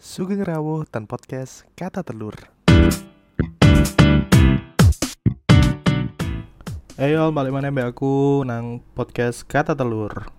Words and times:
Sugeng 0.00 0.40
Rawuh 0.40 0.88
dan 0.88 1.04
podcast 1.04 1.68
Kata 1.76 2.00
Telur. 2.00 2.32
Ayo 6.96 7.28
balik 7.36 7.52
mana 7.52 7.68
mbak 7.68 7.92
aku 7.92 8.40
nang 8.48 8.80
podcast 8.96 9.44
Kata 9.44 9.76
Telur. 9.76 10.32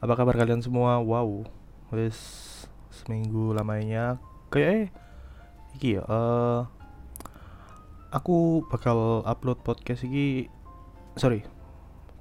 Apa 0.00 0.16
kabar 0.16 0.40
kalian 0.40 0.64
semua? 0.64 0.96
Wow, 1.04 1.44
wis 1.92 2.16
seminggu 2.88 3.52
lamanya 3.52 4.16
kayak 4.48 4.68
eh 4.72 4.86
iki 5.76 6.00
ya. 6.00 6.08
eh, 6.08 6.60
aku 8.16 8.64
bakal 8.72 9.20
upload 9.28 9.60
podcast 9.60 10.08
iki 10.08 10.48
sorry 11.20 11.44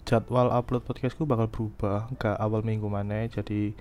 jadwal 0.04 0.52
upload 0.52 0.84
podcastku 0.84 1.23
bakal 1.23 1.48
berubah 1.48 2.12
ke 2.20 2.36
awal 2.36 2.68
minggu 2.68 2.91
mana 2.91 3.32
jadi 3.32 3.71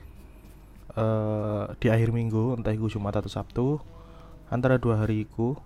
eh 0.93 1.65
di 1.81 1.89
akhir 1.89 2.13
minggu 2.13 2.57
entah 2.61 2.73
itu 2.77 2.99
Jumat 2.99 3.17
atau 3.17 3.31
Sabtu 3.33 3.67
antara 4.53 4.77
dua 4.77 5.00
hari 5.00 5.25
itu 5.25 5.57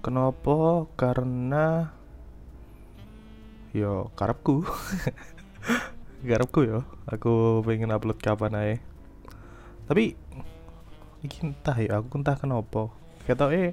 kenapa 0.00 0.88
karena 0.96 1.92
yo 3.76 4.08
karepku. 4.16 4.64
Karepku 6.20 6.60
yo 6.68 6.84
aku 7.08 7.64
pengen 7.64 7.92
upload 7.96 8.20
kapan 8.20 8.52
aja 8.52 8.76
tapi 9.88 10.14
iki 11.24 11.48
entah 11.48 11.74
ya 11.74 11.98
aku 11.98 12.20
entah 12.20 12.36
kenapa 12.36 12.92
kata 13.24 13.50
eh 13.50 13.72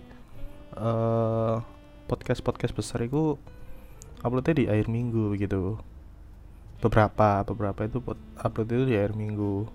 podcast 2.07 2.41
podcast 2.41 2.73
besar 2.73 3.03
itu 3.03 3.35
uploadnya 4.23 4.53
di 4.57 4.65
akhir 4.65 4.87
minggu 4.87 5.35
begitu 5.35 5.77
beberapa 6.77 7.41
beberapa 7.41 7.89
itu 7.89 7.97
upload 8.37 8.69
itu 8.69 8.85
di 8.85 8.95
akhir 8.97 9.17
minggu. 9.17 9.65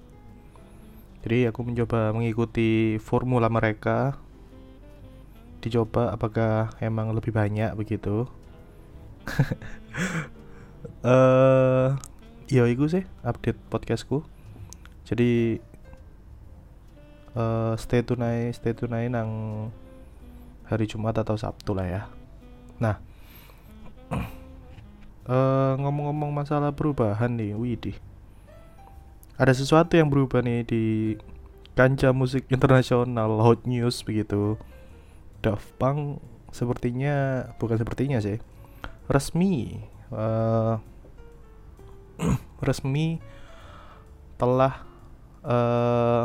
Jadi 1.23 1.47
aku 1.47 1.61
mencoba 1.63 2.11
mengikuti 2.15 2.99
formula 2.99 3.47
mereka. 3.47 4.19
Dicoba 5.63 6.11
apakah 6.11 6.75
emang 6.83 7.15
lebih 7.15 7.35
banyak 7.35 7.75
begitu. 7.79 8.27
Eh 11.03 11.91
ya 12.51 12.63
itu 12.67 12.87
sih 12.87 13.03
update 13.27 13.59
podcastku. 13.71 14.23
Jadi 15.03 15.59
eh 17.35 17.75
stay 17.79 18.03
tune 18.07 18.55
stay 18.55 18.75
tune 18.75 19.11
nang 19.11 19.31
hari 20.67 20.87
Jumat 20.87 21.19
atau 21.19 21.35
Sabtu 21.35 21.75
lah 21.75 21.87
ya. 21.87 22.03
Nah 22.79 23.03
eh 25.29 25.75
ngomong-ngomong 25.79 26.35
masalah 26.35 26.75
perubahan 26.75 27.35
nih 27.39 27.55
widih 27.55 27.97
ada 29.43 29.53
sesuatu 29.57 29.99
yang 29.99 30.07
berubah 30.07 30.45
nih 30.45 30.63
di 30.63 30.85
kancah 31.73 32.13
musik 32.13 32.47
internasional 32.53 33.41
hot 33.41 33.65
news 33.65 34.05
begitu. 34.05 34.61
Daft 35.43 35.67
Punk 35.81 36.23
sepertinya 36.53 37.49
bukan 37.57 37.81
sepertinya 37.81 38.23
sih 38.23 38.37
resmi 39.11 39.83
eh, 40.15 40.75
resmi 42.69 43.19
telah 44.39 44.87
eh, 45.43 46.25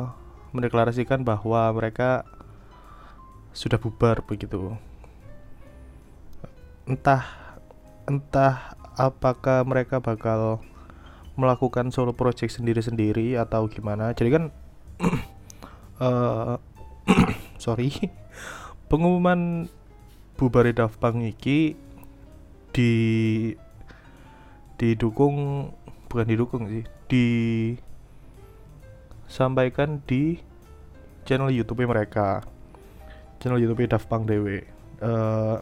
mendeklarasikan 0.54 1.26
bahwa 1.26 1.74
mereka 1.74 2.22
sudah 3.50 3.82
bubar 3.82 4.22
begitu. 4.22 4.78
Entah 6.86 7.26
entah 8.06 8.77
apakah 8.98 9.62
mereka 9.64 10.02
bakal 10.02 10.60
melakukan 11.38 11.94
solo 11.94 12.18
project 12.18 12.58
sendiri-sendiri 12.58 13.38
atau 13.38 13.70
gimana? 13.70 14.12
Jadi 14.18 14.30
kan 14.34 14.44
eh 16.04 16.58
sorry 17.64 17.94
pengumuman 18.90 19.70
bubar 20.36 20.66
Daft 20.74 20.98
Punk 20.98 21.22
iki 21.24 21.78
di 22.74 22.94
didukung 24.78 25.70
bukan 26.10 26.28
didukung 26.30 26.70
sih 26.70 26.86
disampaikan 29.26 30.06
di 30.06 30.38
channel 31.26 31.50
YouTube 31.50 31.86
mereka 31.90 32.46
channel 33.42 33.62
YouTube 33.62 33.86
Daft 33.90 34.10
Punk 34.10 34.26
dewe. 34.30 34.66
Eh, 34.98 35.58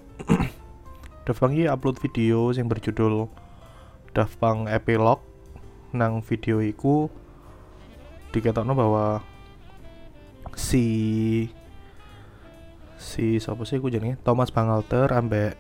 Daft 1.26 1.42
upload 1.42 1.98
video 1.98 2.54
yang 2.54 2.70
berjudul 2.70 3.26
Daft 4.14 4.38
Punk 4.38 4.70
Epilogue. 4.70 5.26
Nang 5.90 6.22
video 6.22 6.62
iku 6.62 7.10
dikatakan 8.30 8.78
bahwa 8.78 9.26
si 10.54 10.86
si 13.02 13.42
siapa 13.42 13.66
sih 13.66 13.82
aku 13.82 13.90
jenenge? 13.90 14.22
Thomas 14.22 14.54
Bangalter 14.54 15.10
ambek 15.18 15.58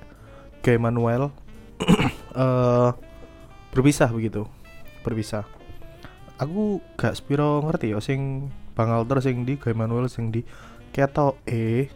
Guy 0.61 0.77
Manuel 0.77 1.33
eh 2.37 2.93
berpisah 3.73 4.13
begitu 4.13 4.45
berpisah. 5.01 5.49
Aku 6.37 6.77
gak 6.93 7.17
spiro 7.17 7.65
ngerti 7.65 7.89
ya 7.89 7.97
sing 8.05 8.53
Bangalter 8.77 9.17
sing 9.17 9.49
di 9.49 9.57
Guy 9.57 9.73
Manuel 9.73 10.13
sing 10.13 10.29
di 10.29 10.45
ketok 10.93 11.41
eh 11.49 11.89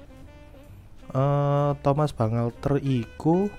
eh 1.09 1.71
Thomas 1.81 2.13
Bangalter 2.13 2.77
iku 2.77 3.49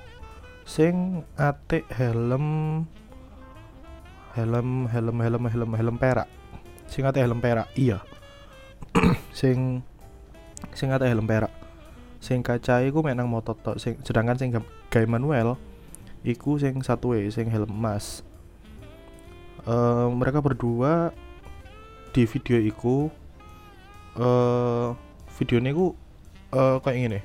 sing 0.62 1.26
atik 1.34 1.82
helm 1.90 2.86
helm 4.38 4.86
helm 4.86 5.16
helm 5.18 5.44
helm 5.50 5.70
helm 5.74 5.96
perak. 5.98 6.30
Sing 6.86 7.02
atik 7.02 7.26
helm 7.26 7.42
perak 7.42 7.66
iya. 7.74 7.98
Sing 9.34 9.82
sing 10.78 10.94
atik 10.94 11.10
helm 11.10 11.26
perak. 11.26 11.50
Sing 12.22 12.46
kaca 12.46 12.86
iku 12.86 13.02
menang 13.02 13.26
motor 13.26 13.58
tok. 13.58 13.82
Sing 13.82 13.98
sedangkan 14.06 14.38
sing 14.38 14.54
Guy 14.90 15.10
Manuel 15.10 15.58
iku 16.22 16.54
sing 16.60 16.78
satu 16.86 17.18
e 17.18 17.26
sing 17.34 17.50
helm 17.50 17.74
emas. 17.74 18.22
Eh 19.66 20.06
mereka 20.14 20.38
berdua 20.38 21.10
di 22.14 22.26
video 22.30 22.62
iku 22.62 23.10
eh 24.22 24.88
videonya 25.34 25.70
iku 25.74 25.86
eh 26.54 26.78
kayak 26.82 26.98
gini 26.98 27.20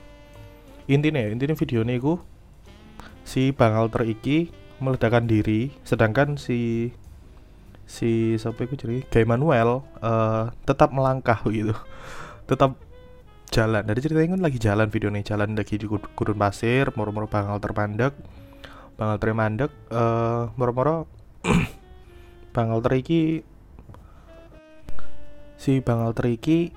intinya 0.86 1.22
intinya 1.22 1.58
videonya 1.58 1.98
iku 1.98 2.22
si 3.26 3.50
Bang 3.50 3.74
Alter 3.74 4.06
iki 4.06 4.54
meledakkan 4.78 5.26
diri 5.26 5.74
sedangkan 5.82 6.38
si 6.38 6.92
si 7.86 8.34
siapa 8.38 8.66
itu 8.66 8.78
jadi 8.78 9.06
Guy 9.10 9.26
Manuel 9.26 9.82
eh 10.02 10.46
tetap 10.66 10.94
melangkah 10.94 11.42
gitu 11.50 11.74
tetap 12.50 12.78
jalan. 13.54 13.86
Dari 13.86 14.00
ceritanya 14.02 14.38
kan 14.38 14.42
lagi 14.42 14.60
jalan 14.60 14.90
video 14.90 15.10
nih 15.14 15.26
jalan 15.26 15.54
lagi 15.54 15.78
di 15.78 15.86
gurun 15.88 16.38
pasir 16.38 16.90
moro-moro 16.98 17.30
Bang 17.30 17.50
Alter 17.50 17.72
mandek 17.74 18.14
Bang 18.98 19.10
Alter 19.16 19.34
mandek 19.34 19.72
eh 19.90 20.44
moro-moro 20.58 21.08
Bang 22.56 22.74
Alter 22.74 22.94
iki 22.98 23.42
si 25.56 25.80
Bang 25.82 26.04
Alter 26.04 26.26
eh 26.30 26.70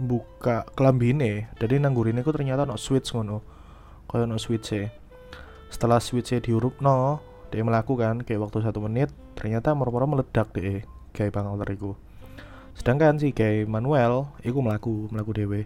buka 0.00 0.64
kelambine 0.72 1.52
jadi 1.60 1.76
nanggurine 1.76 2.24
ku 2.24 2.32
ternyata 2.32 2.64
no 2.64 2.80
switch 2.80 3.12
ngono. 3.12 3.44
Kaya 4.08 4.26
no 4.26 4.40
switch 4.40 4.74
e 4.74 4.90
setelah 5.70 6.02
switch 6.02 6.34
e 6.34 6.42
diurupno 6.42 7.22
dia 7.52 7.62
melakukan 7.62 8.26
kayak 8.26 8.48
waktu 8.48 8.64
satu 8.64 8.82
menit 8.82 9.12
ternyata 9.38 9.70
moro-moro 9.76 10.06
meledak 10.10 10.50
deh 10.56 10.82
kayak 11.14 11.34
Bang 11.34 11.46
Alter 11.46 11.70
iku 11.74 11.94
sedangkan 12.74 13.18
si 13.18 13.34
Guy 13.34 13.66
Manuel 13.66 14.30
iku 14.46 14.62
melaku 14.62 15.10
melaku 15.10 15.30
dewe 15.34 15.60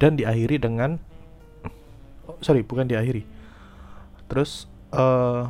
dan 0.00 0.16
diakhiri 0.16 0.56
dengan 0.56 0.96
oh, 2.24 2.36
sorry 2.40 2.64
bukan 2.64 2.88
diakhiri. 2.88 3.28
Terus 4.26 4.66
eh 4.96 5.44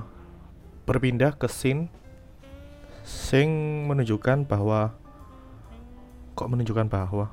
berpindah 0.84 1.38
ke 1.38 1.47
scene 1.47 1.86
sing 3.06 3.48
menunjukkan 3.86 4.50
bahwa 4.50 4.91
kok 6.34 6.50
menunjukkan 6.50 6.91
bahwa 6.91 7.30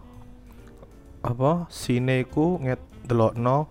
apa 1.27 1.67
scene 1.67 2.23
ku 2.23 2.55
nget 2.63 2.79
delokno 3.03 3.67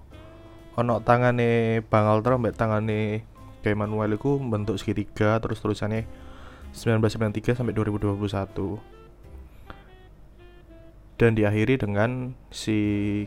ono 0.77 0.95
tangane 1.01 1.81
Bang 1.81 2.05
Alter 2.05 2.37
mbek 2.37 2.53
tangane 2.53 3.25
Guy 3.65 3.73
Manuel 3.73 4.21
iku 4.21 4.37
bentuk 4.37 4.77
segitiga 4.77 5.41
terus 5.41 5.65
terusannya 5.65 6.05
1993 6.77 7.57
sampai 7.57 7.73
2021 7.73 8.29
dan 11.17 11.33
diakhiri 11.33 11.81
dengan 11.81 12.37
si 12.53 12.77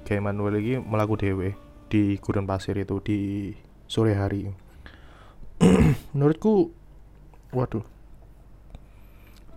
Guy 0.05 0.21
Manuel 0.21 0.61
ini 0.61 0.77
melaku 0.77 1.17
dewe 1.17 1.57
di 1.89 2.21
gurun 2.21 2.45
pasir 2.45 2.77
itu 2.77 3.01
di 3.01 3.49
sore 3.89 4.13
hari. 4.13 4.45
Menurutku 6.13 6.69
waduh. 7.49 7.81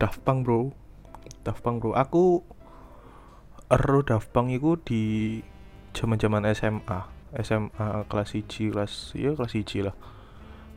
Daft 0.00 0.24
Punk 0.24 0.48
bro. 0.48 0.72
Daft 1.44 1.60
Punk 1.60 1.84
bro. 1.84 1.92
Aku 1.92 2.40
ero 3.72 4.04
Daft 4.04 4.28
Punk 4.36 4.52
itu 4.52 4.76
di 4.84 5.02
zaman 5.96 6.20
zaman 6.20 6.44
SMA 6.52 7.08
SMA 7.40 8.04
kelas 8.04 8.36
1 8.36 8.68
kelas 8.68 9.16
ya 9.16 9.32
kelas 9.32 9.52
1 9.56 9.88
lah. 9.88 9.96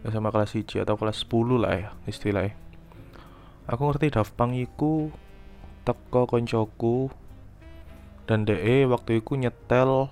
SMA 0.07 0.31
kelas 0.31 0.55
1 0.55 0.87
atau 0.87 0.95
kelas 0.95 1.27
10 1.27 1.59
lah 1.59 1.75
ya 1.75 1.89
istilahnya. 2.07 2.55
Aku 3.67 3.91
ngerti 3.91 4.15
Daft 4.15 4.31
Punk 4.39 4.55
iku 4.55 5.11
teko 5.83 6.23
koncoku 6.23 7.11
dan 8.31 8.47
DE 8.47 8.87
waktu 8.87 9.19
itu 9.19 9.35
nyetel 9.35 10.07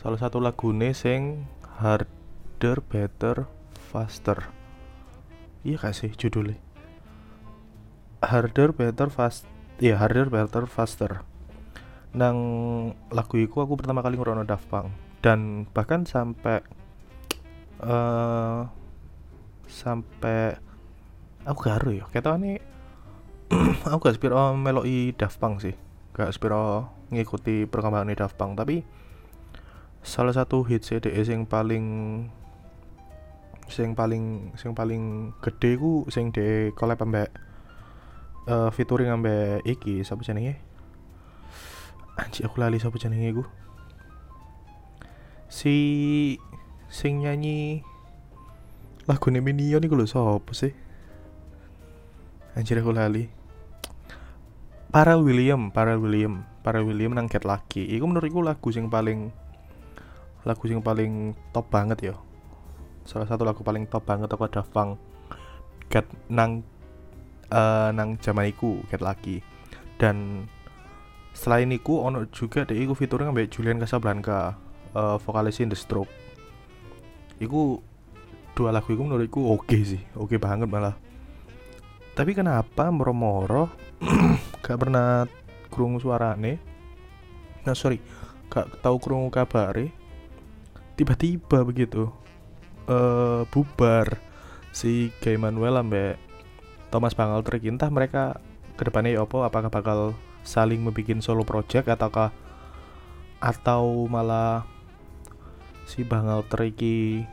salah 0.00 0.18
satu 0.18 0.40
lagune 0.40 0.96
sing 0.96 1.44
harder 1.76 2.80
better 2.88 3.44
faster. 3.92 4.48
Iya 5.60 5.76
gak 5.76 6.16
judulnya? 6.16 6.56
Harder 8.24 8.72
better 8.72 9.12
fast 9.12 9.44
iya 9.76 10.00
harder 10.00 10.32
better 10.32 10.64
faster 10.64 11.33
nang 12.14 12.38
lagu 13.10 13.34
itu 13.42 13.58
aku 13.58 13.74
pertama 13.74 14.00
kali 14.00 14.14
ngerono 14.14 14.46
Daft 14.46 14.70
Punk. 14.70 14.94
Dan 15.18 15.66
bahkan 15.74 16.06
sampai 16.06 16.62
uh, 17.82 18.70
sampai 19.66 20.54
aku 21.42 21.58
gak 21.66 21.82
ya. 21.90 22.06
Kata 22.08 22.38
ini 22.38 22.56
aku 23.90 23.98
gak 23.98 24.16
spiro 24.16 24.54
meloi 24.54 25.10
Daft 25.18 25.42
Punk 25.42 25.58
sih. 25.58 25.74
Gak 26.14 26.30
spiro 26.30 26.86
ngikuti 27.10 27.66
perkembangan 27.66 28.14
Daft 28.14 28.38
Punk. 28.38 28.54
Tapi 28.54 28.86
salah 30.04 30.36
satu 30.36 30.62
hit 30.62 30.86
CD 30.86 31.10
sing 31.26 31.48
paling 31.48 31.86
sing 33.66 33.96
paling 33.96 34.52
sing 34.60 34.76
paling 34.76 35.32
gede 35.40 35.80
ku 35.80 36.04
sing 36.12 36.28
de 36.30 36.70
collab 36.76 37.00
ambek 37.00 37.32
uh, 38.44 38.68
featuring 38.68 39.08
ambek 39.08 39.64
iki 39.64 40.04
sapa 40.04 40.20
jenenge 40.20 40.60
anji 42.14 42.46
aku 42.46 42.56
lali 42.62 42.78
sapa 42.78 42.94
jenenge 42.98 43.34
ku 43.34 43.44
si 45.50 45.74
sing 46.90 47.26
nyanyi 47.26 47.82
lagu 49.04 49.28
Minion 49.28 49.84
iku 49.84 49.94
lho 50.00 50.08
sapa 50.08 50.52
sih? 50.56 50.72
Anjir 52.56 52.80
aku 52.80 52.94
lali. 52.94 53.28
Pharrell 54.94 55.26
William 55.26 55.74
Pharrell 55.74 55.98
William 55.98 56.46
Pharrell 56.62 56.86
William 56.86 57.12
nang 57.12 57.26
Get 57.26 57.44
Lucky. 57.44 57.84
Iku 57.84 58.06
menurutku 58.06 58.40
lagu 58.40 58.70
sing 58.70 58.88
paling 58.88 59.28
lagu 60.46 60.64
yang 60.70 60.80
paling 60.80 61.36
top 61.52 61.68
banget 61.68 62.12
ya. 62.12 62.14
Salah 63.04 63.28
satu 63.28 63.44
lagu 63.44 63.60
paling 63.60 63.84
top 63.90 64.08
banget 64.08 64.32
aku 64.32 64.48
ada 64.48 64.64
Fang 64.64 64.96
Get 65.92 66.08
nang 66.32 66.64
uh, 67.52 67.92
nang 67.92 68.16
zaman 68.22 68.48
iku 68.48 68.80
lagi 69.02 69.44
dan 70.00 70.48
selain 71.34 71.68
itu 71.74 71.98
ono 71.98 72.30
juga 72.30 72.62
deh 72.62 72.78
iku 72.78 72.94
fiturnya 72.94 73.28
ngambil 73.28 73.50
Julian 73.50 73.82
Casablanca 73.82 74.54
uh, 74.94 75.18
vokalis 75.18 75.60
The 75.60 75.76
Stroke. 75.76 76.12
Iku 77.42 77.82
dua 78.54 78.70
lagu 78.70 78.94
itu 78.94 79.02
menurutku 79.02 79.42
oke 79.42 79.66
okay 79.66 79.82
sih 79.82 80.02
oke 80.14 80.34
okay 80.34 80.38
banget 80.38 80.70
malah. 80.70 80.94
Tapi 82.14 82.30
kenapa 82.32 82.94
moro-moro 82.94 83.66
gak 84.64 84.78
pernah 84.78 85.26
kurung 85.66 85.98
suarane? 85.98 86.62
Nah 87.66 87.74
sorry 87.74 87.98
gak 88.46 88.78
tahu 88.86 89.02
kurung 89.02 89.26
kabare 89.34 89.90
tiba-tiba 90.94 91.66
begitu 91.66 92.06
uh, 92.86 93.42
bubar 93.50 94.22
si 94.70 95.10
Gay 95.18 95.34
Manuel 95.34 95.82
ambek 95.82 96.14
Thomas 96.94 97.18
Bangalter 97.18 97.58
entah 97.58 97.90
mereka 97.90 98.38
ke 98.78 98.82
depannya 98.86 99.18
ya 99.18 99.26
apa 99.26 99.50
apakah 99.50 99.70
bakal 99.74 99.98
saling 100.44 100.84
membuat 100.84 101.24
solo 101.24 101.42
project 101.42 101.88
ataukah 101.88 102.30
atau 103.40 104.06
malah 104.06 104.68
si 105.84 106.04
Bangalter 106.04 106.68
iki 106.68 107.24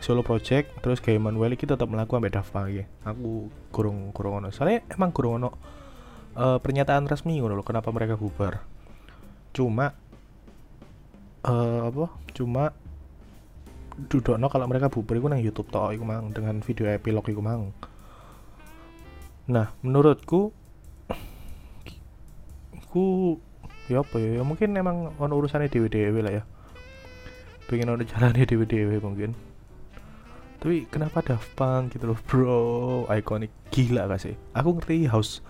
solo 0.00 0.20
project 0.20 0.84
terus 0.84 1.00
Gay 1.00 1.16
Manuel 1.16 1.56
iki 1.56 1.64
tetap 1.64 1.88
melakukan 1.88 2.20
beda 2.20 2.44
Daft 2.44 2.52
ya 2.68 2.84
aku 3.04 3.48
kurung 3.72 4.12
kurung 4.12 4.42
ono. 4.42 4.48
Soalnya 4.50 4.84
emang 4.92 5.14
kurung 5.14 5.40
ono 5.40 5.48
uh, 6.36 6.58
pernyataan 6.60 7.08
resmi 7.08 7.40
ngono 7.40 7.56
loh 7.56 7.64
kenapa 7.64 7.88
mereka 7.94 8.18
bubar. 8.18 8.60
Cuma 9.54 9.94
uh, 11.46 11.80
apa? 11.88 12.06
Cuma 12.34 12.74
no 14.42 14.50
kalau 14.50 14.66
mereka 14.66 14.90
bubar 14.90 15.14
itu 15.22 15.26
nang 15.30 15.38
YouTube 15.38 15.70
toh 15.70 15.94
iku 15.94 16.02
mang 16.02 16.34
dengan 16.34 16.58
video 16.60 16.90
epilog 16.90 17.24
iku 17.30 17.40
mang. 17.40 17.70
Nah, 19.44 19.76
menurutku 19.84 20.56
ku 22.94 23.36
ya 23.90 24.06
apa 24.06 24.16
ya, 24.22 24.38
ya 24.38 24.42
mungkin 24.46 24.70
emang 24.78 25.10
ono 25.18 25.34
urusannya 25.34 25.66
dewe-dewe 25.66 26.22
lah 26.22 26.32
ya. 26.38 26.42
Pengen 27.66 27.90
ono 27.90 28.06
jalannya 28.06 28.46
dewe-dewe 28.50 29.02
mungkin. 29.02 29.34
Tapi 30.62 30.86
kenapa 30.86 31.20
Daft 31.20 31.50
Punk 31.58 31.92
gitu 31.92 32.14
loh, 32.14 32.18
bro? 32.24 32.62
Ikonik 33.10 33.50
gila 33.68 34.06
gak 34.06 34.22
sih? 34.22 34.38
Aku 34.54 34.78
ngerti 34.78 35.10
house 35.10 35.42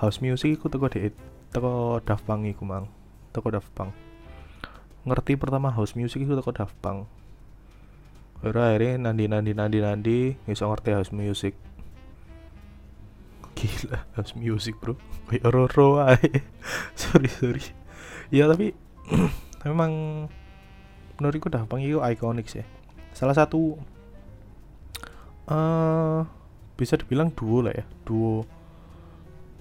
house 0.00 0.18
music 0.24 0.56
iku 0.56 0.72
teko 0.72 0.88
de 0.88 1.12
teko 1.52 2.00
Daft 2.02 2.24
Punk 2.24 2.48
iku 2.48 2.64
mang. 2.64 2.88
Teko 3.36 3.52
Daft 3.52 3.68
Punk. 3.76 3.92
Ngerti 5.04 5.36
pertama 5.36 5.68
house 5.68 5.92
music 5.92 6.24
itu 6.24 6.32
teko 6.32 6.50
Daft 6.56 6.74
Punk 6.80 7.18
akhirnya 8.42 9.10
nandi 9.10 9.26
nandi 9.26 9.52
nandi 9.54 9.78
nandi 9.82 10.18
bisa 10.46 10.70
ngerti 10.70 10.90
house 10.94 11.10
music. 11.10 11.58
Gila 13.78 13.98
house 14.18 14.34
music 14.34 14.74
bro. 14.82 14.98
Kayak 15.30 15.54
roro 15.54 16.02
aja. 16.02 16.42
sorry 16.98 17.30
sorry. 17.30 17.62
Ya 18.34 18.50
tapi 18.50 18.74
memang 19.66 20.26
menurutku 21.18 21.46
dah 21.46 21.62
pang 21.64 21.78
itu 21.78 22.02
ikonik 22.02 22.50
sih. 22.50 22.66
Salah 23.14 23.38
satu 23.38 23.78
uh, 25.46 26.26
bisa 26.78 26.94
dibilang 26.98 27.30
duo 27.34 27.62
lah 27.62 27.74
ya, 27.74 27.84
duo 28.02 28.46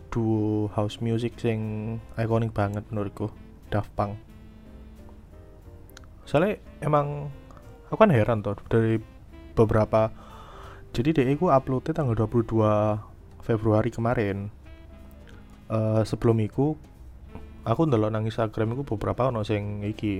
duo 0.10 0.69
house 0.74 0.98
music 1.02 1.38
yang 1.46 1.98
ikonik 2.18 2.54
banget 2.54 2.86
menurutku 2.90 3.30
Daft 3.69 3.94
Punk. 3.94 4.18
Soalnya 6.28 6.60
emang 6.84 7.31
aku 7.88 7.98
kan 8.02 8.12
heran 8.12 8.44
tuh 8.44 8.60
dari 8.68 9.00
beberapa 9.56 10.12
jadi 10.92 11.14
DE 11.14 11.34
ku 11.38 11.50
uploadnya 11.54 11.94
tanggal 11.94 12.28
22 12.28 13.06
Februari 13.48 13.88
kemarin 13.88 14.52
uh, 15.72 16.04
sebelum 16.04 16.36
itu 16.44 16.76
aku 17.64 17.88
ndelok 17.88 18.12
nang 18.12 18.28
Instagram 18.28 18.76
itu 18.76 18.84
beberapa 18.84 19.32
ono 19.32 19.48
sing 19.48 19.88
iki 19.88 20.20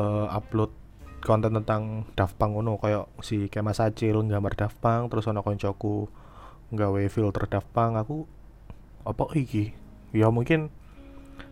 uh, 0.00 0.32
upload 0.32 0.72
konten 1.20 1.52
tentang 1.60 2.08
Daft 2.16 2.40
Punk 2.40 2.56
ngono 2.56 2.80
kayak 2.80 3.04
si 3.20 3.52
Kemas 3.52 3.84
Acil 3.84 4.24
gambar 4.24 4.56
Daft 4.56 4.80
Punk 4.80 5.12
terus 5.12 5.28
ono 5.28 5.44
koncoku 5.44 6.08
nggawe 6.72 7.02
filter 7.12 7.44
Daft 7.48 7.68
Punk 7.72 7.96
aku 8.00 8.24
apa 9.04 9.24
iki? 9.36 9.72
Ya 10.12 10.32
mungkin 10.32 10.72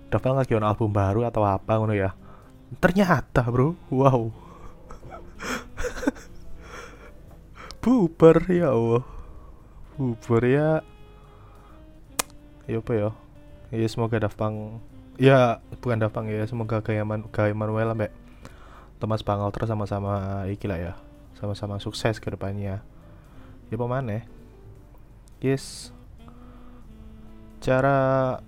Daft 0.08 0.24
Punk 0.24 0.40
lagi 0.40 0.56
ono 0.56 0.68
album 0.68 0.92
baru 0.92 1.28
atau 1.28 1.44
apa 1.44 1.76
ngono 1.76 1.92
ya. 1.92 2.16
Ternyata 2.80 3.44
bro. 3.48 3.76
Wow. 3.92 4.32
Bubar 7.82 8.42
ya 8.50 8.74
Allah 8.74 9.15
bubar 9.96 10.44
ya. 10.44 10.70
Ya 12.68 12.78
apa 12.78 12.92
ya? 12.92 13.10
Ya 13.72 13.88
semoga 13.88 14.20
Dafpang 14.20 14.84
ya 15.16 15.64
bukan 15.80 15.96
Dafpang 15.96 16.28
ya 16.28 16.44
semoga 16.44 16.84
gaya 16.84 17.02
Man 17.02 17.24
gaya 17.32 17.56
Manuel 17.56 17.96
ambek 17.96 18.12
Thomas 19.00 19.24
Bangalter 19.24 19.64
sama-sama 19.64 20.44
iki 20.52 20.68
lah 20.68 20.78
ya. 20.78 20.92
Sama-sama 21.40 21.80
sukses 21.80 22.20
ke 22.20 22.28
depannya. 22.28 22.84
Ya 23.72 23.76
pemane 23.80 24.28
yes. 25.40 25.90
Cara 27.64 28.38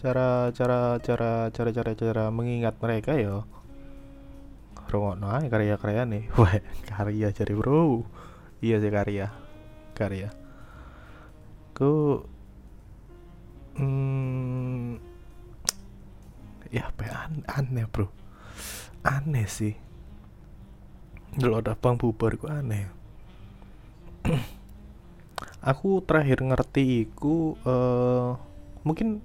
cara 0.00 0.48
cara 0.54 0.96
cara 1.02 1.30
cara 1.52 1.70
cara 1.74 1.90
cara 1.92 2.24
mengingat 2.30 2.78
mereka 2.78 3.18
ya. 3.18 3.42
Rungokno 4.90 5.30
ae 5.38 5.46
karya-karya 5.46 6.02
nih 6.06 6.24
wah 6.38 6.54
karya 6.86 7.34
jadi 7.34 7.52
bro. 7.54 8.06
Iya 8.62 8.78
sih 8.78 8.90
karya 8.94 9.49
karya 10.00 10.32
ku 11.76 12.20
hmm, 13.80 15.00
ya 16.68 16.92
apa 16.92 17.02
ya? 17.08 17.16
aneh 17.48 17.88
bro. 17.88 18.12
Aneh 19.00 19.48
sih. 19.48 19.74
Kalau 21.40 21.64
ada 21.64 21.72
bang 21.72 21.96
bubar 21.96 22.36
ku 22.36 22.52
aneh. 22.52 22.92
Aku 25.72 26.04
terakhir 26.04 26.44
ngerti 26.44 27.08
iku 27.08 27.56
uh, 27.64 28.36
mungkin 28.84 29.24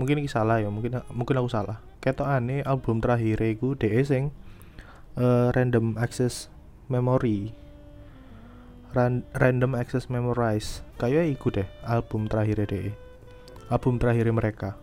mungkin 0.00 0.24
ini 0.24 0.28
salah 0.28 0.60
ya 0.60 0.72
mungkin 0.72 1.04
mungkin 1.12 1.36
aku 1.40 1.48
salah. 1.52 1.84
Aneh 2.00 2.64
album 2.64 3.04
terakhir 3.04 3.44
iku 3.44 3.76
DE 3.76 4.00
sing 4.04 4.32
uh, 5.20 5.52
random 5.52 5.96
access 6.00 6.48
memory 6.88 7.52
Ran 8.90 9.22
random 9.38 9.78
access 9.78 10.10
memorize. 10.10 10.82
Kayak 10.98 11.30
iku 11.38 11.54
deh 11.54 11.68
album 11.86 12.26
terakhir 12.26 12.66
DE 12.66 13.10
album 13.70 14.02
terakhir 14.02 14.26
mereka. 14.34 14.74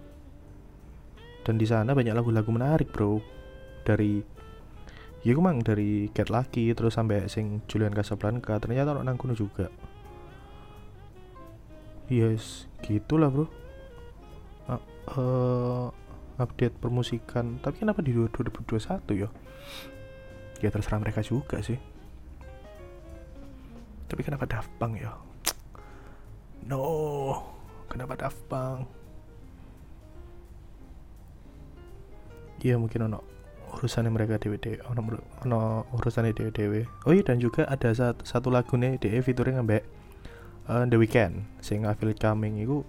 Dan 1.43 1.59
di 1.59 1.67
sana 1.67 1.91
banyak 1.91 2.15
lagu-lagu 2.15 2.47
menarik 2.49 2.89
bro. 2.89 3.19
Dari 3.83 4.23
ya 5.27 5.35
mang 5.43 5.59
dari 5.59 6.07
Get 6.15 6.31
Lucky 6.31 6.71
terus 6.71 6.95
sampai 6.95 7.27
sing 7.27 7.59
Julian 7.67 7.91
Casablanca 7.91 8.55
ternyata 8.63 8.95
orang 8.95 9.11
nang 9.11 9.19
juga. 9.35 9.67
Yes 12.07 12.71
gitulah 12.79 13.27
bro. 13.27 13.45
Uh, 14.71 14.81
uh, 15.19 15.87
update 16.39 16.79
permusikan. 16.79 17.59
Tapi 17.59 17.83
kenapa 17.83 17.99
di 17.99 18.15
2021 18.15 19.03
ya? 19.19 19.29
Ya 20.63 20.69
terserah 20.71 21.03
mereka 21.03 21.19
juga 21.21 21.59
sih 21.59 21.96
tapi 24.07 24.21
kenapa 24.23 24.47
Daft 24.47 24.71
Punk 24.79 24.99
ya? 24.99 25.13
No 26.67 26.83
kenapa 27.87 28.19
Daft 28.19 28.39
Punk 28.51 28.87
iya 32.63 32.75
mungkin 32.75 33.07
ono 33.07 33.21
urusannya 33.77 34.09
mereka 34.09 34.41
dewe 34.41 34.57
ono, 34.87 35.01
ono 35.45 35.85
urusannya 35.93 36.33
dewe 36.33 36.87
oh 37.05 37.13
iya 37.13 37.21
dan 37.21 37.37
juga 37.37 37.67
ada 37.69 37.93
satu, 37.93 38.25
satu 38.25 38.47
lagu 38.49 38.73
nih 38.79 38.97
dewe 38.97 39.21
featuring 39.21 39.59
ngambek 39.59 39.85
uh, 40.67 40.83
The 40.87 40.97
Weeknd 40.99 41.47
sing 41.63 41.87
It 41.87 42.19
Coming 42.19 42.59
itu 42.59 42.83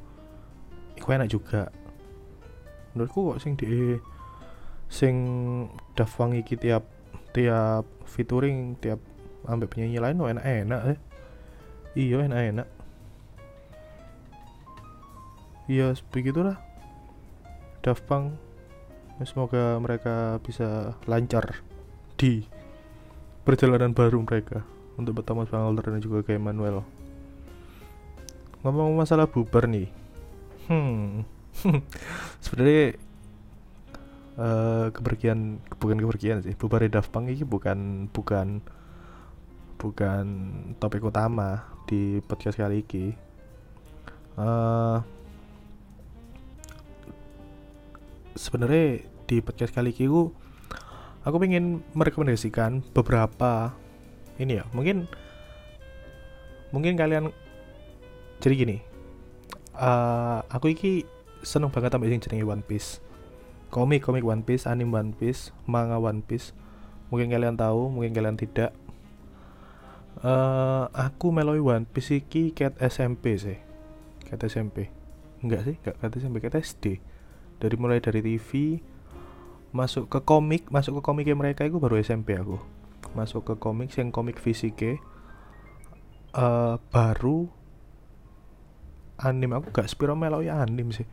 itu 0.98 1.06
enak 1.06 1.30
juga. 1.30 1.70
Menurutku 2.92 3.34
kok 3.34 3.38
sing 3.38 3.54
de 3.54 4.02
sing 4.90 5.14
Daft 5.94 6.18
Punk 6.18 6.34
iki 6.34 6.58
tiap 6.58 6.82
tiap 7.30 7.86
featuring 8.08 8.74
tiap 8.82 8.98
ambek 9.46 9.70
penyanyi 9.70 10.02
lain 10.02 10.18
enak-enak 10.18 10.80
eh 10.96 10.98
iya 11.98 12.22
enak-enak 12.22 12.78
iya 15.68 15.92
begitulah. 16.10 16.56
Daft 17.84 18.08
Punk. 18.08 18.34
Semoga 19.22 19.76
mereka 19.78 20.40
bisa 20.42 20.96
lancar 21.04 21.60
di 22.16 22.46
perjalanan 23.44 23.92
baru 23.92 24.22
mereka 24.24 24.64
untuk 24.96 25.22
bertemu 25.22 25.46
Bang 25.46 25.76
dan 25.76 26.02
juga 26.02 26.24
kayak 26.24 26.42
Manuel. 26.42 26.82
Ngomong 28.64 28.96
masalah 28.98 29.28
bubar 29.28 29.68
nih. 29.70 29.90
Hmm. 30.66 31.26
Sebenarnya 32.42 32.94
uh, 34.38 34.86
kepergian 34.94 35.58
bukan 35.78 35.98
kepergian 35.98 36.42
sih. 36.42 36.54
Bubar 36.54 36.86
Daft 36.86 37.10
Punk 37.10 37.28
ini 37.28 37.42
bukan 37.42 38.08
bukan 38.10 38.62
bukan 39.78 40.24
topik 40.82 41.02
utama 41.06 41.77
di 41.88 42.20
podcast 42.28 42.60
kali 42.60 42.84
ini 42.84 43.16
uh, 44.36 45.00
sebenarnya 48.36 49.02
di 49.24 49.40
podcast 49.40 49.72
kali 49.72 49.96
ini 49.96 50.04
aku, 50.04 50.28
aku 51.24 51.36
pengen 51.40 51.80
merekomendasikan 51.96 52.84
beberapa 52.92 53.72
ini 54.36 54.60
ya 54.60 54.64
mungkin 54.76 55.08
mungkin 56.70 57.00
kalian 57.00 57.32
jadi 58.38 58.54
gini 58.54 58.76
uh, 59.74 60.44
aku 60.52 60.76
iki 60.76 61.08
seneng 61.42 61.70
banget 61.70 61.94
sama 61.94 62.06
yang 62.06 62.22
jenenge 62.22 62.46
One 62.46 62.64
Piece. 62.66 62.98
Komik 63.68 64.02
komik 64.02 64.24
One 64.24 64.42
Piece 64.42 64.64
anime 64.64 64.90
One 64.90 65.12
Piece 65.14 65.52
manga 65.68 66.00
One 66.00 66.24
Piece 66.24 66.56
mungkin 67.08 67.32
kalian 67.32 67.56
tahu 67.56 67.88
mungkin 67.88 68.12
kalian 68.12 68.36
tidak 68.36 68.72
uh, 70.22 70.90
aku 70.90 71.30
meloi 71.30 71.62
One 71.62 71.86
Piece 71.86 72.18
iki 72.18 72.50
cat 72.54 72.78
SMP 72.78 73.38
sih. 73.38 73.58
Cat 74.26 74.42
SMP 74.44 74.90
enggak 75.38 75.62
sih 75.62 75.74
enggak 75.78 75.96
cat 76.02 76.12
SMP 76.18 76.36
cat 76.42 76.54
SD 76.58 76.84
dari 77.62 77.76
mulai 77.78 78.02
dari 78.02 78.18
TV 78.22 78.82
masuk 79.70 80.10
ke 80.10 80.24
komik 80.24 80.66
masuk 80.72 80.98
ke 80.98 81.02
komiknya 81.04 81.36
mereka 81.38 81.62
itu 81.66 81.78
baru 81.78 82.00
SMP 82.00 82.34
aku. 82.34 82.58
Masuk 83.14 83.46
ke 83.46 83.54
komik 83.56 83.94
yang 83.94 84.10
komik 84.10 84.42
fisiknya 84.42 84.98
uh, 86.34 86.76
baru 86.90 87.48
anime 89.18 89.58
aku 89.58 89.74
gak 89.74 89.90
spiro 89.90 90.14
meloi 90.14 90.50
anime 90.50 90.94
sih. 90.94 91.06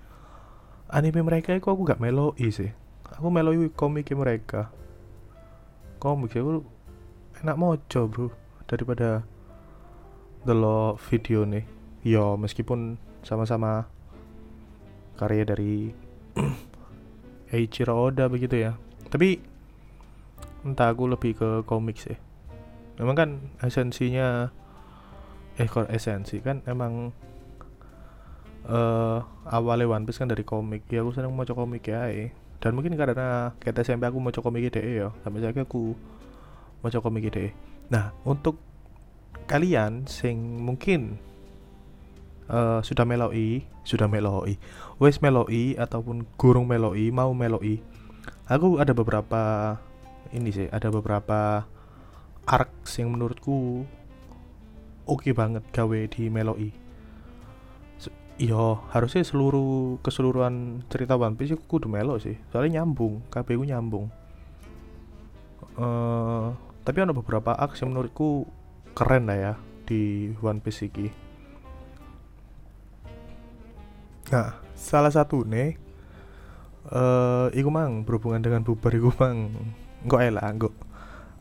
Anime 0.86 1.26
mereka 1.26 1.54
itu 1.54 1.66
aku 1.66 1.82
gak 1.86 2.02
meloi 2.02 2.50
sih. 2.50 2.70
Aku 3.18 3.30
meloi 3.30 3.70
komiknya 3.74 4.18
mereka. 4.18 4.70
Komik 6.02 6.34
sih 6.34 6.42
aku 6.42 6.62
enak 7.42 7.58
mojo 7.58 8.02
bro 8.08 8.45
daripada 8.66 9.24
delok 10.46 11.02
video 11.10 11.46
nih. 11.46 11.66
Yo 12.06 12.38
meskipun 12.38 13.02
sama-sama 13.26 13.90
karya 15.18 15.46
dari 15.48 15.90
Eiichiro 17.54 17.98
Oda 17.98 18.30
begitu 18.30 18.62
ya. 18.62 18.78
Tapi 19.10 19.42
entah 20.66 20.94
aku 20.94 21.10
lebih 21.10 21.38
ke 21.38 21.50
komik 21.66 21.98
sih. 21.98 22.18
Memang 23.02 23.16
kan 23.18 23.30
esensinya 23.62 24.54
eh 25.58 25.66
kok 25.66 25.90
esensi? 25.90 26.42
Kan 26.42 26.62
emang 26.70 27.10
uh, 28.70 29.20
awalnya 29.50 29.90
One 29.90 30.06
Piece 30.06 30.22
kan 30.22 30.30
dari 30.30 30.46
komik. 30.46 30.86
Ya 30.94 31.02
aku 31.02 31.14
seneng 31.14 31.34
mau 31.34 31.46
komik 31.46 31.86
ya 31.90 32.10
dan 32.62 32.74
mungkin 32.74 32.98
karena 32.98 33.54
kayak 33.62 33.86
SMP 33.86 34.10
aku 34.10 34.18
mau 34.18 34.34
komik 34.34 34.74
deh 34.74 34.82
ya. 34.82 35.10
Sampai 35.22 35.42
saya 35.42 35.54
aku 35.54 35.94
mau 36.82 36.90
komik 36.90 37.30
deh 37.34 37.54
Nah, 37.90 38.16
untuk 38.26 38.58
kalian 39.46 40.10
sing 40.10 40.62
mungkin 40.66 41.22
uh, 42.50 42.82
sudah 42.82 43.06
meloi, 43.06 43.62
sudah 43.86 44.10
meloi, 44.10 44.58
wes 44.98 45.22
meloi 45.22 45.78
ataupun 45.78 46.26
gurung 46.38 46.66
meloi, 46.66 47.14
mau 47.14 47.30
meloi, 47.38 47.78
aku 48.50 48.82
ada 48.82 48.98
beberapa 48.98 49.76
ini 50.34 50.50
sih, 50.50 50.68
ada 50.74 50.90
beberapa 50.90 51.70
arc 52.46 52.74
yang 52.98 53.14
menurutku 53.14 53.86
oke 55.06 55.22
okay 55.22 55.34
banget 55.34 55.62
gawe 55.70 56.00
di 56.10 56.30
meloi. 56.30 56.86
Iya, 58.36 58.84
harusnya 58.92 59.24
seluruh 59.24 60.04
keseluruhan 60.04 60.84
cerita 60.92 61.16
One 61.16 61.40
Piece 61.40 61.56
aku 61.56 61.80
kudu 61.80 61.88
melo 61.88 62.20
sih. 62.20 62.36
Soalnya 62.52 62.84
nyambung, 62.84 63.24
KPU 63.32 63.64
nyambung. 63.64 64.12
Uh, 65.80 66.52
tapi 66.86 67.02
ada 67.02 67.12
beberapa 67.12 67.52
aks 67.58 67.82
yang 67.82 67.92
menurutku 67.92 68.46
keren 68.94 69.28
lah 69.28 69.38
ya 69.38 69.54
di 69.90 70.32
One 70.40 70.62
Piece 70.62 70.86
ini 70.86 71.10
nah 74.30 74.58
salah 74.78 75.10
satu 75.10 75.44
nih 75.44 75.76
uh, 76.94 77.50
iku 77.52 77.70
mang 77.74 78.06
berhubungan 78.06 78.42
dengan 78.42 78.66
bubar 78.66 78.90
iku 78.94 79.14
mang. 79.22 79.54
Enggak 80.06 80.22
elah 80.22 80.50
enggak. 80.50 80.74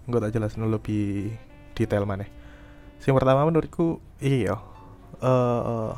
Enggak 0.04 0.20
tak 0.28 0.32
jelas 0.36 0.52
lebih 0.56 1.32
detail 1.74 2.06
mana 2.06 2.28
yang 3.04 3.20
pertama 3.20 3.44
menurutku 3.44 4.00
iya 4.22 4.56
uh, 5.20 5.92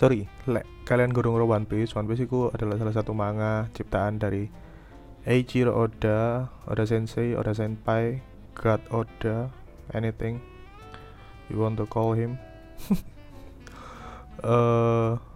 sorry 0.00 0.24
lek 0.48 0.64
kalian 0.88 1.12
gurung 1.12 1.36
One 1.36 1.68
Piece 1.68 1.92
One 1.92 2.08
Piece 2.08 2.24
itu 2.24 2.48
adalah 2.48 2.80
salah 2.80 2.94
satu 2.96 3.12
manga 3.12 3.68
ciptaan 3.76 4.16
dari 4.16 4.48
Eiichiro 5.22 5.70
Oda, 5.78 6.50
Oda 6.66 6.82
Sensei, 6.82 7.38
Oda 7.38 7.54
Senpai, 7.54 8.18
God 8.58 8.82
Oda, 8.90 9.54
anything 9.94 10.42
you 11.46 11.62
want 11.62 11.78
to 11.78 11.86
call 11.86 12.10
him. 12.18 12.42
uh, 14.42 15.14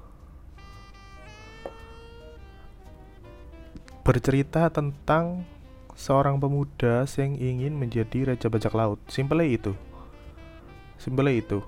bercerita 4.03 4.71
tentang 4.75 5.47
seorang 5.95 6.43
pemuda 6.43 7.07
yang 7.19 7.39
ingin 7.39 7.79
menjadi 7.79 8.35
raja 8.35 8.51
bajak 8.51 8.75
laut. 8.75 8.99
Simple 9.07 9.47
itu. 9.47 9.71
Simple 10.99 11.31
itu. 11.31 11.63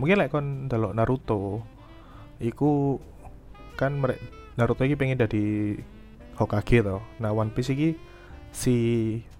Mungkin 0.00 0.24
like 0.24 0.32
kon 0.32 0.72
Naruto, 0.72 1.60
iku 2.40 2.96
kan 3.76 4.00
Naruto 4.56 4.82
ini 4.88 4.96
pengen 4.96 5.20
jadi 5.20 5.78
Hokage 6.34 6.82
to. 6.82 6.98
Nah 7.22 7.30
One 7.30 7.54
Piece 7.54 7.74
iki 7.74 7.94
si 8.54 8.74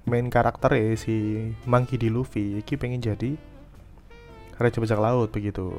main 0.05 0.27
karakter 0.29 0.75
ya 0.75 0.95
si 0.99 1.49
Monkey 1.65 1.97
di 1.97 2.11
Luffy 2.11 2.61
iki 2.61 2.75
pengen 2.75 3.01
jadi 3.01 3.39
raja 4.59 4.79
bajak 4.79 5.01
laut 5.01 5.31
begitu. 5.31 5.71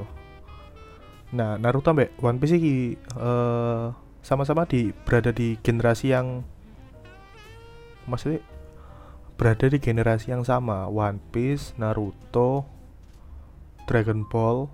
Nah 1.36 1.60
Naruto 1.60 1.92
mbak 1.92 2.16
One 2.20 2.40
Piece 2.40 2.56
iki 2.60 3.00
uh, 3.16 3.92
sama-sama 4.26 4.66
di 4.66 4.90
berada 5.06 5.30
di 5.30 5.56
generasi 5.62 6.12
yang 6.16 6.42
maksudnya 8.10 8.42
berada 9.36 9.68
di 9.68 9.78
generasi 9.84 10.32
yang 10.32 10.48
sama 10.48 10.88
One 10.88 11.20
Piece, 11.30 11.76
Naruto, 11.76 12.64
Dragon 13.84 14.24
Ball, 14.24 14.72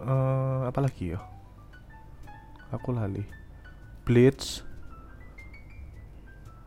uh, 0.00 0.64
apa 0.64 0.80
lagi 0.80 1.12
ya? 1.12 1.20
Aku 2.72 2.96
lali. 2.96 3.35
Blitz. 4.06 4.62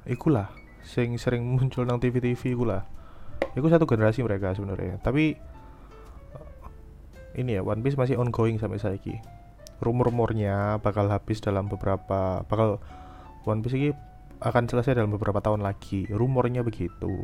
Ikulah 0.03 0.51
sing 0.83 1.15
sering 1.15 1.47
muncul 1.55 1.87
nang 1.87 2.03
TV-TV 2.03 2.51
ikulah. 2.51 2.83
Iku 3.55 3.71
satu 3.71 3.87
generasi 3.87 4.19
mereka 4.19 4.51
sebenarnya. 4.51 4.99
Tapi 4.99 5.39
ini 7.39 7.55
ya 7.55 7.63
One 7.63 7.79
Piece 7.79 7.95
masih 7.95 8.19
ongoing 8.19 8.59
sampai 8.59 8.83
saiki. 8.83 9.23
Rumor-rumornya 9.79 10.83
bakal 10.83 11.07
habis 11.07 11.39
dalam 11.39 11.71
beberapa 11.71 12.43
bakal 12.43 12.83
One 13.47 13.63
Piece 13.63 13.79
ini 13.79 13.89
akan 14.43 14.67
selesai 14.67 14.99
dalam 14.99 15.15
beberapa 15.15 15.39
tahun 15.39 15.63
lagi. 15.63 16.11
Rumornya 16.11 16.67
begitu. 16.67 17.23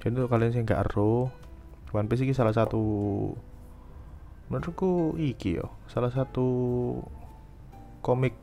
Jadi 0.00 0.16
untuk 0.16 0.32
kalian 0.32 0.56
yang 0.56 0.64
nggak 0.64 0.80
ero 0.88 1.28
One 1.92 2.08
Piece 2.08 2.24
ini 2.24 2.32
salah 2.32 2.56
satu 2.56 2.80
menurutku 4.48 5.16
iki 5.16 5.56
yo 5.56 5.72
salah 5.88 6.12
satu 6.12 6.44
komik 8.04 8.36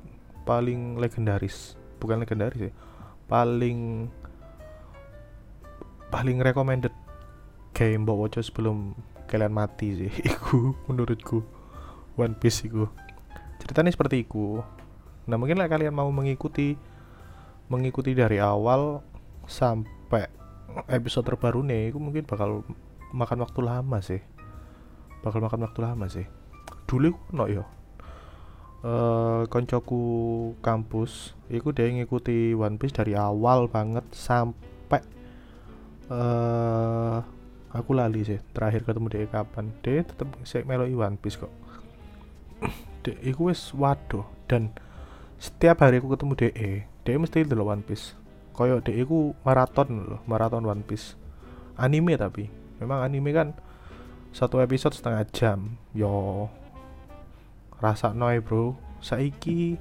paling 0.44 0.98
legendaris. 1.00 1.78
Bukan 2.02 2.26
legendaris 2.26 2.70
ya 2.70 2.74
paling 3.32 4.12
paling 6.12 6.44
recommended 6.44 6.92
game 7.72 8.04
mbok 8.04 8.28
waca 8.28 8.44
sebelum 8.44 8.92
kalian 9.32 9.56
mati 9.56 9.96
sih. 9.96 10.12
Iku 10.28 10.76
menurutku. 10.92 11.40
One 12.20 12.36
Piece 12.36 12.68
iku. 12.68 12.92
Ceritanya 13.64 13.88
seperti 13.88 14.28
iku. 14.28 14.60
Nah 15.32 15.40
mungkin 15.40 15.56
lah 15.56 15.72
kalian 15.72 15.96
mau 15.96 16.12
mengikuti 16.12 16.76
mengikuti 17.72 18.12
dari 18.12 18.36
awal 18.36 19.00
sampai 19.48 20.28
episode 20.92 21.24
terbaru 21.24 21.64
nih 21.64 21.96
itu 21.96 22.04
mungkin 22.04 22.28
bakal 22.28 22.68
makan 23.16 23.48
waktu 23.48 23.60
lama 23.64 24.04
sih. 24.04 24.20
Bakal 25.24 25.40
makan 25.40 25.64
waktu 25.64 25.80
lama 25.80 26.12
sih. 26.12 26.28
Dulu 26.84 27.16
no 27.32 27.48
yo 27.48 27.64
uh, 28.86 29.44
koncoku 29.48 30.04
kampus 30.62 31.38
itu 31.50 31.70
dia 31.74 31.90
ngikuti 31.90 32.54
One 32.58 32.78
Piece 32.78 32.98
dari 32.98 33.14
awal 33.18 33.70
banget 33.70 34.06
sampai 34.14 35.02
uh, 36.10 37.22
aku 37.72 37.92
lali 37.96 38.26
sih 38.26 38.40
terakhir 38.52 38.84
ketemu 38.84 39.08
dia 39.10 39.28
kapan. 39.30 39.72
Dia 39.82 40.04
tetap 40.04 40.34
saya 40.44 40.68
meloi 40.68 40.94
One 40.94 41.18
Piece 41.18 41.40
kok. 41.40 41.54
Dia 43.02 43.18
iku 43.26 43.50
wis 43.50 43.74
waduh 43.74 44.30
dan 44.46 44.70
setiap 45.42 45.82
hari 45.82 45.98
aku 45.98 46.14
ketemu 46.14 46.38
DE 46.38 46.72
dia 47.02 47.18
mesti 47.18 47.42
dulu 47.42 47.74
One 47.74 47.82
Piece. 47.82 48.14
Koyo 48.54 48.78
DE 48.78 49.02
ku 49.10 49.34
maraton 49.42 50.06
loh 50.06 50.22
maraton 50.30 50.62
One 50.62 50.86
Piece. 50.86 51.18
Anime 51.82 52.14
tapi 52.14 52.46
memang 52.78 53.02
anime 53.02 53.34
kan 53.34 53.58
satu 54.30 54.62
episode 54.62 54.94
setengah 54.94 55.26
jam. 55.34 55.82
Yo 55.98 56.46
rasa 57.82 58.14
noy 58.14 58.38
bro. 58.40 58.78
Saiki 59.02 59.76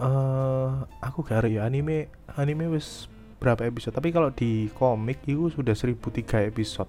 uh, 0.00 0.88
aku 1.04 1.20
gak 1.22 1.46
ya 1.46 1.68
anime. 1.68 2.08
Anime 2.34 2.72
wis 2.72 3.06
berapa 3.38 3.68
episode? 3.68 3.92
Tapi 3.92 4.10
kalau 4.10 4.32
di 4.32 4.72
komik 4.72 5.22
itu 5.28 5.52
sudah 5.52 5.76
1003 5.76 6.48
episode. 6.48 6.88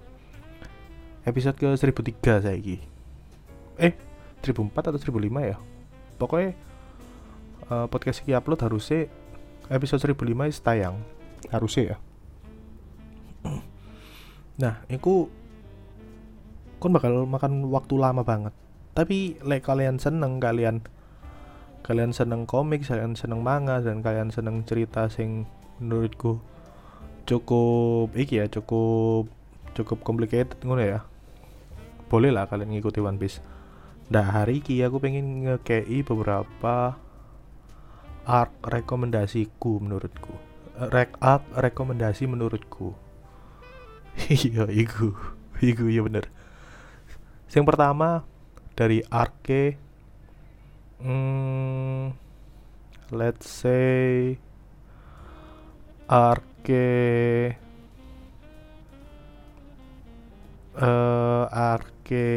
Episode 1.28 1.56
ke 1.60 1.68
1003 1.76 2.48
saiki. 2.48 2.78
Eh 3.76 3.94
1004 4.42 4.72
atau 4.72 4.98
1005 4.98 5.52
ya? 5.52 5.58
Pokoknya 6.16 6.56
uh, 7.68 7.86
podcast 7.92 8.24
ini 8.24 8.32
upload 8.34 8.64
harusnya 8.64 9.12
episode 9.68 10.00
1005 10.16 10.64
tayang. 10.64 10.96
Harusnya 11.52 11.94
ya. 11.94 11.98
Nah 14.56 14.80
itu 14.88 15.28
kon 16.80 16.96
bakal 16.96 17.28
makan 17.28 17.68
waktu 17.74 17.96
lama 18.00 18.24
banget 18.24 18.56
tapi 18.96 19.36
like 19.44 19.68
kalian 19.68 20.00
seneng 20.00 20.40
kalian 20.40 20.82
kalian 21.86 22.16
seneng 22.16 22.50
komik 22.50 22.88
kalian 22.88 23.14
seneng 23.14 23.46
manga 23.46 23.78
dan 23.84 24.02
kalian 24.02 24.34
seneng 24.34 24.66
cerita 24.66 25.06
sing 25.12 25.46
menurutku 25.78 26.42
cukup 27.26 28.14
iki 28.14 28.42
ya 28.42 28.46
cukup 28.48 29.30
cukup 29.76 30.02
complicated 30.06 30.56
ngono 30.64 30.82
ya. 30.82 31.00
Boleh 32.08 32.32
lah 32.32 32.48
kalian 32.48 32.72
ngikuti 32.72 33.04
One 33.04 33.20
Piece. 33.20 33.44
Nah 34.14 34.24
hari 34.24 34.62
ini 34.62 34.86
aku 34.86 35.02
pengen 35.02 35.44
ngekei 35.44 36.06
beberapa 36.06 36.96
arc 38.24 38.54
rekomendasiku 38.64 39.82
menurutku. 39.84 40.32
Rek 40.78 41.18
arc 41.20 41.44
rekomendasi 41.54 42.26
menurutku. 42.26 42.96
Iya 44.32 44.72
iku 44.72 45.12
iku 45.60 45.92
ya 45.92 46.00
bener. 46.00 46.32
Yang 47.52 47.66
pertama 47.68 48.24
dari 48.76 49.00
arke. 49.08 49.80
Hmm, 51.00 52.16
let's 53.12 53.48
say 53.48 54.36
arke 56.08 56.88
uh, 60.80 61.46
arke. 61.50 62.28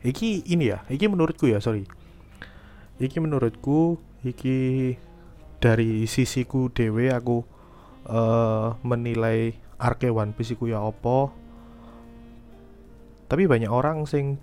Iki 0.00 0.48
ini 0.48 0.72
ya 0.72 0.84
iki 0.88 1.06
menurutku 1.06 1.48
ya 1.48 1.60
sorry. 1.60 1.84
Iki 3.00 3.20
menurutku 3.20 4.00
iki 4.24 4.96
dari 5.60 6.08
sisiku 6.08 6.72
dewe 6.72 7.12
aku 7.12 7.44
uh, 8.08 8.76
menilai 8.80 9.56
arke 9.80 10.08
One 10.08 10.32
Piece 10.32 10.56
iku 10.56 10.68
ya 10.68 10.80
opo 10.80 11.32
tapi 13.30 13.46
banyak 13.46 13.70
orang 13.70 14.10
sing 14.10 14.42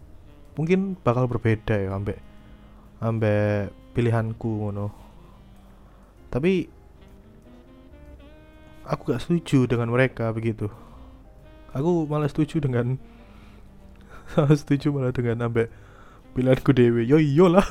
mungkin 0.58 0.98
bakal 1.06 1.30
berbeda 1.30 1.78
ya 1.78 1.93
ambek 1.93 2.17
ambek 2.98 3.70
pilihanku 3.93 4.67
ngono. 4.67 4.89
Tapi 6.34 6.67
aku 8.84 9.02
gak 9.13 9.22
setuju 9.24 9.70
dengan 9.70 9.93
mereka 9.93 10.34
begitu. 10.34 10.67
Aku 11.72 12.10
malah 12.10 12.28
setuju 12.28 12.60
dengan 12.60 12.98
setuju 14.60 14.91
malah 14.91 15.13
dengan 15.13 15.48
ambek 15.48 15.70
pilihanku 16.34 16.74
dewe 16.74 17.06
yo 17.06 17.22
iyalah. 17.22 17.65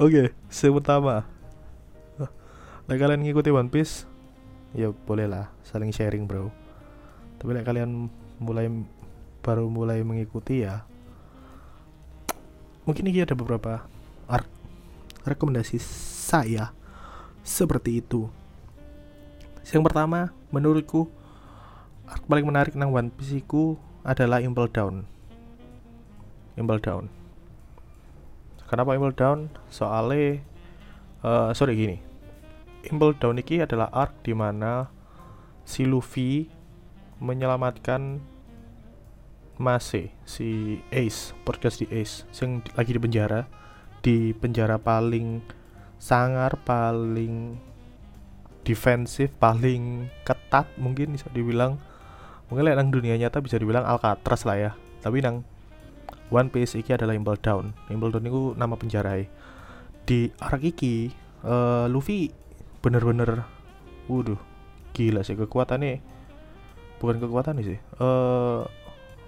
Oke 0.00 0.32
okay, 0.48 0.70
pertama 0.72 1.28
Like 2.84 3.00
kalian 3.00 3.24
ngikuti 3.24 3.48
One 3.48 3.72
Piece 3.72 4.04
ya 4.76 4.92
boleh 4.92 5.24
lah 5.24 5.48
saling 5.64 5.88
sharing 5.88 6.28
bro. 6.28 6.52
Tapi 7.40 7.56
kalian 7.64 8.12
mulai 8.36 8.68
baru 9.44 9.68
mulai 9.68 10.00
mengikuti 10.00 10.64
ya. 10.64 10.88
Mungkin 12.88 13.04
ini 13.04 13.20
ada 13.20 13.36
beberapa 13.36 13.84
rekomendasi 15.24 15.80
saya 15.80 16.76
seperti 17.40 18.04
itu. 18.04 18.28
Yang 19.72 19.82
pertama 19.88 20.32
menurutku 20.52 21.08
art 22.04 22.20
paling 22.28 22.44
menarik 22.44 22.76
nang 22.76 22.92
One 22.92 23.08
Piece 23.08 23.40
ku 23.48 23.80
adalah 24.04 24.44
Impel 24.44 24.68
Down. 24.68 25.08
Impel 26.60 26.78
Down. 26.84 27.08
Kenapa 28.68 28.92
Impel 28.92 29.16
Down? 29.16 29.48
Soalnya 29.72 30.44
uh, 31.24 31.50
sorry 31.56 31.80
gini. 31.80 31.96
Impel 32.92 33.16
Down 33.16 33.40
ini 33.40 33.64
adalah 33.64 33.88
arc 33.96 34.12
di 34.20 34.36
mana 34.36 34.92
si 35.64 35.88
Luffy 35.88 36.52
menyelamatkan 37.24 38.20
Mase 39.54 40.10
si 40.26 40.82
Ace 40.90 41.30
podcast 41.46 41.78
di 41.78 41.86
Ace 41.94 42.26
yang 42.42 42.58
lagi 42.74 42.90
di 42.90 43.00
penjara. 43.00 43.46
Di 44.02 44.34
penjara 44.34 44.82
paling 44.82 45.38
sangar 46.02 46.58
paling 46.66 47.56
defensif 48.66 49.30
paling 49.38 50.10
ketat 50.26 50.66
mungkin 50.74 51.14
bisa 51.14 51.30
dibilang. 51.30 51.78
Mungkin 52.50 52.66
nang 52.66 52.90
dunia 52.90 53.14
nyata 53.14 53.38
bisa 53.38 53.54
dibilang 53.54 53.86
Alcatraz 53.86 54.42
lah 54.42 54.58
ya. 54.58 54.70
Tapi 54.98 55.22
nang 55.22 55.46
One 56.34 56.50
Piece 56.50 56.74
iki 56.74 56.90
adalah 56.90 57.14
Impel 57.14 57.38
Down. 57.38 57.78
Impel 57.94 58.10
Down 58.10 58.26
itu 58.26 58.58
nama 58.58 58.74
penjara 58.74 59.22
di 60.04 60.34
arc 60.42 60.60
iki 60.66 61.14
uh, 61.46 61.86
Luffy 61.86 62.28
bener-bener 62.82 63.46
waduh 64.10 64.36
gila 64.92 65.22
sih 65.22 65.38
kekuatannya. 65.38 66.02
Bukan 66.98 67.22
kekuatan 67.22 67.62
sih 67.62 67.78
uh, 68.02 68.66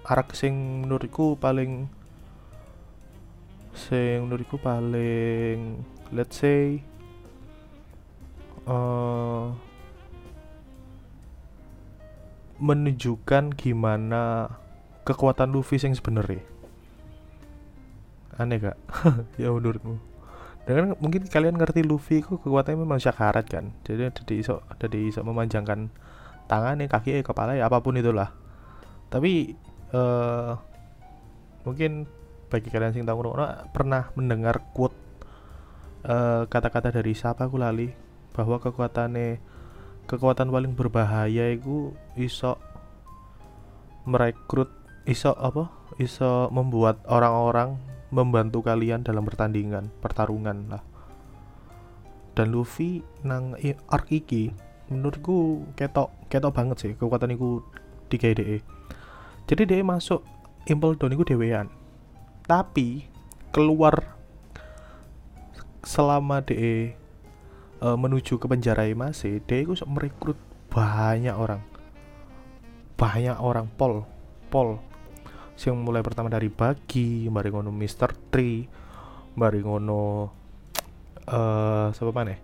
arak 0.07 0.39
sing 0.39 0.87
menurutku 0.87 1.35
paling 1.35 1.91
sing 3.75 4.27
menurutku 4.27 4.57
paling 4.57 5.83
let's 6.15 6.39
say 6.39 6.81
uh, 8.71 9.51
menunjukkan 12.63 13.53
gimana 13.59 14.49
kekuatan 15.05 15.53
Luffy 15.53 15.77
yang 15.83 15.93
sebenarnya. 15.93 16.43
Aneh 18.41 18.59
gak? 18.59 18.79
Ya 19.43 19.53
menurutmu 19.53 20.17
dengan 20.67 20.99
mungkin 20.99 21.31
kalian 21.31 21.55
ngerti 21.55 21.87
Luffy 21.87 22.27
ku 22.27 22.43
kekuatannya 22.43 22.83
memang 22.83 22.99
syakarat 22.99 23.47
kan. 23.47 23.71
Jadi 23.87 24.11
ada 24.11 24.23
di 24.27 24.35
iso 24.43 24.67
ada 24.67 24.91
di 24.91 25.07
iso 25.07 25.23
memanjangkan 25.23 25.95
tangan 26.51 26.83
kaki 26.91 27.23
kepala 27.23 27.55
ya 27.55 27.71
apa 27.71 27.79
pun 27.79 27.95
itulah. 27.95 28.35
Tapi 29.07 29.55
uh, 29.93 30.59
mungkin 31.67 32.07
bagi 32.47 32.71
kalian 32.71 32.95
sing 32.95 33.05
tahu 33.07 33.35
pernah 33.75 34.15
mendengar 34.15 34.63
quote 34.71 34.95
uh, 36.07 36.47
kata-kata 36.47 36.95
dari 36.95 37.13
siapa 37.13 37.47
aku 37.47 37.59
lali? 37.59 37.91
Bahwa 38.33 38.61
kekuatannya 38.61 39.41
kekuatan 40.07 40.53
paling 40.53 40.73
berbahaya 40.79 41.51
itu 41.51 41.93
iso 42.15 42.59
merekrut 44.07 44.71
iso 45.07 45.35
apa? 45.35 45.71
Iso 45.99 46.51
membuat 46.55 47.03
orang-orang 47.09 47.79
membantu 48.15 48.63
kalian 48.63 49.03
dalam 49.03 49.27
pertandingan 49.27 49.91
pertarungan 49.99 50.71
lah. 50.71 50.83
Dan 52.37 52.53
Luffy 52.53 53.01
nang 53.25 53.57
arc 53.89 54.13
iki 54.13 54.53
menurutku 54.93 55.67
ketok 55.75 56.13
ketok 56.31 56.53
banget 56.55 56.77
sih 56.79 56.93
kekuatan 56.95 57.35
itu 57.35 57.65
di 58.07 58.17
DE 58.21 58.76
jadi 59.47 59.63
DE 59.65 59.83
masuk 59.83 60.23
Impel 60.67 60.99
Down 60.99 61.15
itu 61.15 61.25
dewean 61.27 61.71
tapi 62.47 63.07
keluar 63.51 64.19
selama 65.87 66.43
DE 66.43 66.95
uh, 67.81 67.97
menuju 67.97 68.37
ke 68.37 68.47
penjara 68.51 68.87
masih 68.93 69.41
DE 69.47 69.67
itu 69.67 69.75
merekrut 69.87 70.39
banyak 70.71 71.33
orang 71.33 71.63
banyak 72.99 73.39
orang 73.39 73.71
pol 73.79 74.05
pol 74.51 74.83
yang 75.65 75.81
mulai 75.81 76.05
pertama 76.05 76.29
dari 76.29 76.53
Bagi, 76.53 77.33
mari 77.33 77.49
ngono 77.49 77.73
Mr. 77.73 78.13
Tree, 78.29 78.69
mari 79.41 79.65
ngono 79.65 80.29
uh, 81.25 81.89
siapa 81.97 82.13
mana? 82.13 82.37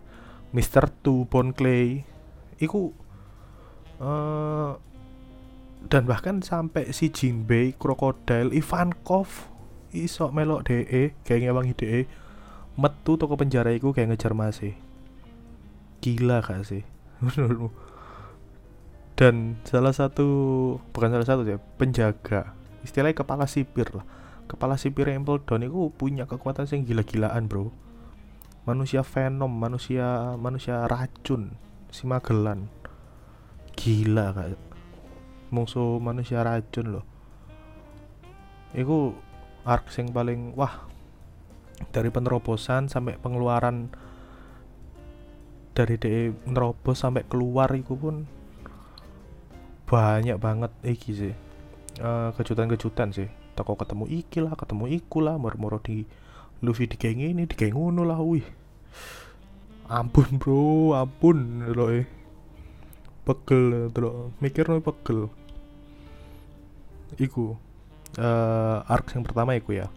Mr. 0.56 0.88
Two, 1.04 1.28
Bon 1.28 1.52
Clay, 1.52 2.00
iku 2.56 2.88
uh, 4.00 4.72
dan 5.88 6.06
bahkan 6.06 6.44
sampai 6.44 6.90
si 6.94 7.10
Jinbei, 7.10 7.74
Crocodile, 7.74 8.54
Ivankov, 8.54 9.50
iso 9.94 10.28
melok 10.30 10.68
DE, 10.68 11.16
kayak 11.26 11.40
ngewangi 11.48 11.74
DE, 11.78 12.00
metu 12.78 13.18
toko 13.18 13.34
penjara 13.38 13.72
iku 13.72 13.90
kayak 13.90 14.14
ngejar 14.14 14.32
masih. 14.36 14.74
Gila 16.02 16.42
gak 16.42 16.66
sih? 16.66 16.82
dan 19.18 19.60
salah 19.68 19.94
satu 19.94 20.26
bukan 20.90 21.12
salah 21.14 21.28
satu 21.28 21.42
ya 21.46 21.58
penjaga. 21.78 22.56
Istilahnya 22.82 23.22
kepala 23.22 23.46
sipir 23.46 23.86
lah. 23.94 24.02
Kepala 24.50 24.74
sipir 24.74 25.06
Down 25.06 25.62
itu 25.62 25.94
punya 25.94 26.26
kekuatan 26.26 26.66
yang 26.66 26.82
gila-gilaan 26.82 27.46
bro. 27.46 27.70
Manusia 28.66 29.06
venom 29.06 29.50
manusia 29.50 30.34
manusia 30.38 30.86
racun 30.90 31.54
si 31.92 32.06
Magellan 32.06 32.70
gila 33.74 34.32
kayak 34.32 34.71
musuh 35.52 36.00
manusia 36.00 36.40
racun 36.40 36.98
loh 36.98 37.04
itu 38.72 39.12
arc 39.68 39.92
yang 40.00 40.10
paling 40.10 40.56
wah 40.56 40.88
dari 41.92 42.08
penerobosan 42.08 42.88
sampai 42.88 43.20
pengeluaran 43.20 43.92
dari 45.72 45.96
DE 45.96 46.32
nerobos 46.48 47.00
sampai 47.00 47.24
keluar 47.28 47.72
itu 47.72 47.96
pun 47.96 48.28
banyak 49.88 50.36
banget 50.40 50.72
iki 50.84 51.10
sih. 51.12 51.34
Eh, 52.00 52.30
kejutan-kejutan 52.36 53.12
sih. 53.12 53.28
Toko 53.52 53.76
ketemu 53.76 54.08
iki 54.08 54.40
lah 54.40 54.56
ketemu 54.56 54.88
iku 54.88 55.20
lah 55.20 55.36
moro-moro 55.36 55.80
di 55.80 56.04
Luffy 56.64 56.88
di 56.88 56.96
geng 56.96 57.20
ini 57.20 57.44
di 57.44 57.54
geng 57.56 57.76
ngono 57.76 58.04
lah 58.04 58.20
wih. 58.20 58.44
Ampun 59.92 60.40
bro 60.40 60.96
ampun 60.96 61.68
lo 61.68 61.92
eh 61.92 62.08
pegel 63.28 63.92
terus 63.92 64.32
mikir 64.40 64.64
nih 64.66 64.80
pegel 64.80 65.28
iku. 67.18 67.56
Uh, 68.20 68.84
arc 68.86 69.08
yang 69.16 69.24
pertama 69.24 69.56
iku 69.56 69.72
ya. 69.72 69.88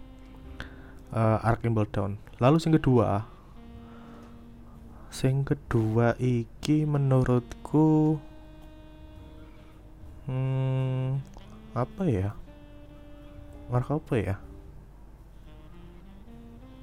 Uh, 1.12 1.40
arc 1.44 1.64
Impel 1.68 1.88
Down. 1.92 2.20
Lalu 2.40 2.60
yang 2.64 2.76
kedua. 2.80 3.08
Yang 5.16 5.56
kedua 5.56 6.20
iki 6.20 6.84
menurutku 6.84 8.20
hmm, 10.28 11.24
apa 11.72 12.04
ya? 12.04 12.36
Marka 13.72 13.96
apa 13.96 14.16
ya? 14.20 14.36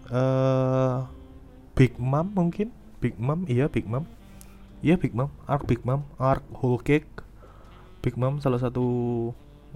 Uh, 0.08 1.04
Big 1.76 1.96
Mom 2.00 2.32
mungkin? 2.32 2.72
Big 3.00 3.16
Mom? 3.20 3.44
Iya 3.48 3.68
Big 3.68 3.84
Mom. 3.84 4.08
Iya 4.80 4.96
Big 4.96 5.12
Mom. 5.12 5.28
Arc 5.44 5.68
Big 5.68 5.84
Mom. 5.84 6.04
Arc 6.16 6.44
Whole 6.56 6.80
Cake. 6.80 7.08
Big 8.00 8.16
Mom 8.16 8.40
salah 8.40 8.58
satu 8.58 9.30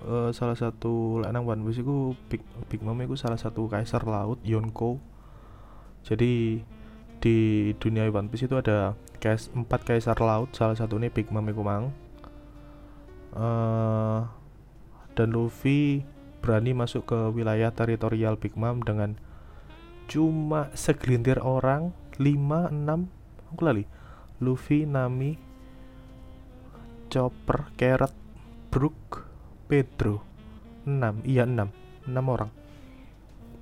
uh, 0.05 0.31
salah 0.35 0.59
satu 0.59 1.25
lanang 1.25 1.49
One 1.49 1.63
Piece 1.65 1.81
itu 1.81 2.13
Big 2.29 2.43
Big 2.69 2.81
Mom 2.85 2.99
itu 3.01 3.17
salah 3.17 3.41
satu 3.41 3.71
kaisar 3.71 4.05
laut 4.05 4.43
Yonko. 4.45 5.01
Jadi 6.05 6.61
di 7.23 7.37
dunia 7.81 8.05
One 8.13 8.29
Piece 8.29 8.45
itu 8.45 8.57
ada 8.61 8.99
kais 9.17 9.49
empat 9.57 9.89
kaisar 9.89 10.19
laut 10.21 10.53
salah 10.53 10.77
satunya 10.77 11.09
Big 11.09 11.33
Mom 11.33 11.47
itu 11.49 11.63
mang. 11.65 11.95
Uh, 13.37 14.25
dan 15.17 15.33
Luffy 15.33 16.05
berani 16.41 16.73
masuk 16.73 17.09
ke 17.09 17.19
wilayah 17.33 17.73
teritorial 17.73 18.37
Big 18.37 18.57
Mom 18.57 18.85
dengan 18.85 19.17
cuma 20.07 20.71
segelintir 20.79 21.43
orang 21.43 21.91
5 22.21 22.29
6 22.73 23.53
aku 23.53 23.63
lali. 23.65 23.85
Luffy 24.37 24.85
Nami 24.85 25.41
Chopper 27.09 27.73
Carrot 27.81 28.13
Brook 28.69 29.26
Pedro. 29.67 30.23
6 30.87 31.27
iya 31.27 31.43
6 31.43 32.11
6 32.11 32.15
orang. 32.15 32.51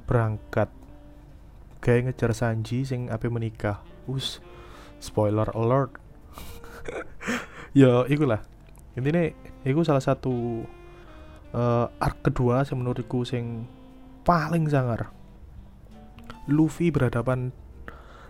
Berangkat. 0.05 0.69
Kayak 1.81 2.13
ngejar 2.13 2.33
Sanji 2.37 2.85
sing 2.85 3.09
ape 3.09 3.29
menikah. 3.33 3.81
Us 4.09 4.41
spoiler 5.01 5.49
alert. 5.53 5.97
Ya 7.75 8.07
ikulah. 8.07 8.39
Intinya 8.95 9.27
itu 9.67 9.83
salah 9.83 9.99
satu 9.99 10.63
uh, 11.51 11.91
arc 11.99 12.23
kedua 12.23 12.63
sing 12.63 12.79
menurutku 12.79 13.27
sing 13.27 13.67
paling 14.23 14.71
sangar. 14.71 15.11
Luffy 16.47 16.95
berhadapan. 16.95 17.51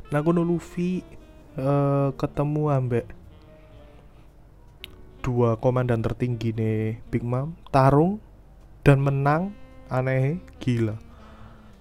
Nah 0.09 0.25
Luffy 0.25 1.05
uh, 1.61 2.09
ketemu 2.17 2.63
ambek 2.73 3.05
dua 5.25 5.57
komandan 5.57 6.05
tertinggi 6.05 6.53
nih 6.53 7.01
Big 7.09 7.25
Mom 7.25 7.57
tarung 7.73 8.21
dan 8.85 9.01
menang 9.01 9.57
aneh 9.89 10.37
gila. 10.61 11.01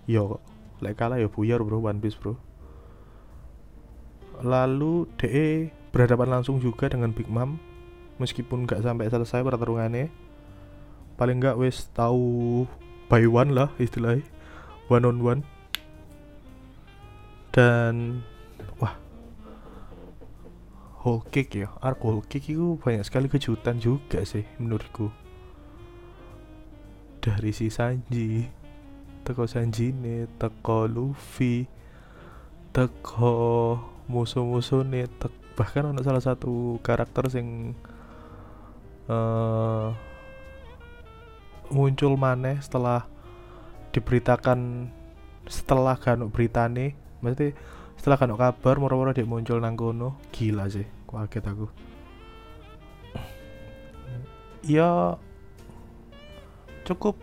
Yo 0.07 0.39
lek 0.79 0.95
kalah 0.95 1.19
ya 1.19 1.27
buyar 1.27 1.59
bro 1.59 1.83
One 1.83 1.99
Piece 1.99 2.15
bro. 2.15 2.39
Lalu 4.39 5.11
DE 5.19 5.75
berhadapan 5.91 6.39
langsung 6.39 6.63
juga 6.63 6.87
dengan 6.87 7.11
Big 7.11 7.27
Mom 7.27 7.59
meskipun 8.17 8.63
gak 8.63 8.79
sampai 8.87 9.11
selesai 9.11 9.43
pertarungannya. 9.43 10.07
Paling 11.19 11.43
nggak 11.43 11.59
wes 11.59 11.91
tahu 11.91 12.63
by 13.11 13.27
one 13.27 13.51
lah 13.51 13.69
istilahnya. 13.77 14.23
One 14.87 15.03
on 15.03 15.19
one. 15.19 15.41
Dan 17.53 18.25
wah 18.79 19.02
whole 21.03 21.21
cake 21.27 21.67
ya? 21.67 21.69
Arc 21.83 21.99
whole 22.01 22.23
cake 22.23 22.55
itu 22.55 22.79
banyak 22.79 23.03
sekali 23.03 23.27
kejutan 23.27 23.77
juga 23.77 24.23
sih 24.23 24.47
menurutku. 24.57 25.11
Dari 27.19 27.51
si 27.51 27.67
Sanji 27.67 28.47
teko 29.23 29.47
Sanji 29.47 29.95
nih 29.95 30.27
teko 30.35 30.87
Luffy 30.87 31.67
teko 32.75 33.79
musuh-musuh 34.11 34.83
tek, 34.91 35.31
bahkan 35.55 35.93
ada 35.93 36.03
salah 36.03 36.19
satu 36.19 36.81
karakter 36.83 37.31
yang 37.31 37.71
uh, 39.07 39.95
muncul 41.71 42.19
maneh 42.19 42.59
setelah 42.59 43.07
diberitakan 43.95 44.89
setelah 45.47 45.95
kanuk 45.95 46.33
berita 46.33 46.67
nih 46.67 46.97
berarti 47.23 47.55
setelah 48.03 48.19
kanuk 48.19 48.35
kabar 48.35 48.75
moro-moro 48.83 49.15
dia 49.15 49.23
muncul 49.23 49.63
nang 49.63 49.79
kono. 49.79 50.19
Gila 50.35 50.67
sih 50.67 50.83
kaget 51.07 51.47
aku. 51.47 51.71
Ya 54.67 55.15
cukup 56.83 57.15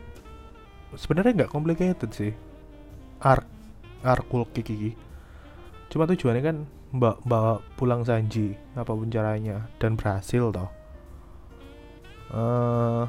sebenarnya 0.97 1.45
nggak 1.45 1.53
complicated 1.53 2.09
sih. 2.17 2.33
Arc 3.21 3.45
arc 4.01 4.25
kiki 4.57 4.97
cuma 5.93 6.09
tujuannya 6.09 6.41
kan 6.41 6.57
mbak 6.97 7.29
mbak 7.29 7.61
pulang 7.77 8.01
Sanji 8.01 8.57
apa 8.73 8.89
pun 8.89 9.13
caranya 9.13 9.69
dan 9.77 10.01
berhasil 10.01 10.49
toh. 10.49 10.73
Uh, 12.33 13.05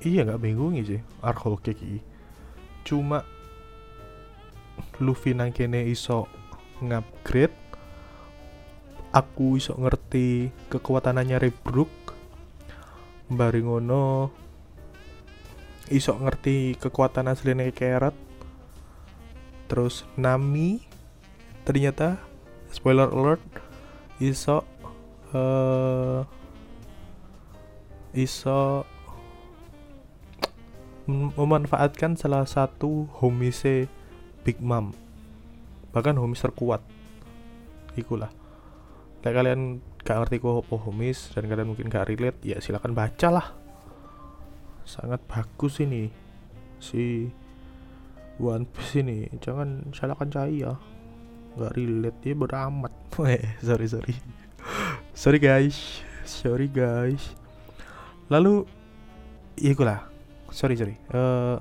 iya 0.00 0.24
nggak 0.24 0.40
bingung 0.40 0.72
sih 0.80 1.04
arc 1.20 1.44
Cake 1.60 2.00
cuma 2.88 3.28
Luffy 4.98 5.34
nang 5.34 5.54
kene 5.54 5.86
iso 5.86 6.26
ngupgrade 6.82 7.54
aku 9.14 9.56
iso 9.56 9.74
ngerti 9.78 10.52
kekuatannya 10.68 11.40
Rebrook 11.40 11.90
bari 13.28 13.64
ngono 13.64 14.32
iso 15.88 16.12
ngerti 16.16 16.76
kekuatan 16.76 17.32
aslinya 17.32 17.68
Carrot 17.72 18.16
terus 19.68 20.04
Nami 20.16 20.84
ternyata 21.64 22.20
spoiler 22.72 23.08
alert 23.08 23.44
iso 24.20 24.64
uh, 25.32 26.24
iso 28.16 28.84
memanfaatkan 31.08 32.20
salah 32.20 32.44
satu 32.44 33.08
homise 33.20 33.88
Big 34.42 34.58
Mom. 34.62 34.94
Bahkan 35.94 36.18
homies 36.18 36.42
terkuat. 36.42 36.82
Ikulah. 37.98 38.30
Kayak 39.24 39.42
kalian 39.42 39.60
gak 40.06 40.16
ngerti 40.24 40.36
kok 40.38 40.62
apa 40.62 40.76
homies 40.88 41.34
dan 41.34 41.50
kalian 41.50 41.68
mungkin 41.74 41.90
gak 41.90 42.06
relate 42.06 42.38
ya 42.46 42.62
silakan 42.62 42.94
baca 42.94 43.28
lah 43.28 43.46
sangat 44.88 45.20
bagus 45.28 45.84
ini. 45.84 46.08
Si 46.80 47.28
One 48.40 48.64
Piece 48.64 49.04
ini. 49.04 49.28
Jangan 49.42 49.92
salahkan 49.92 50.30
saya 50.32 50.72
nggak 51.58 51.74
relate 51.74 52.20
ya 52.22 52.34
beramat. 52.38 52.92
Sorry 53.66 53.86
sorry. 53.90 54.14
Sorry 55.12 55.38
guys. 55.42 56.00
Sorry 56.24 56.70
guys. 56.70 57.34
Lalu 58.30 58.68
iya 59.58 59.74
lah 59.82 60.00
sorry 60.52 60.76
sorry. 60.76 60.96
Uh, 61.12 61.60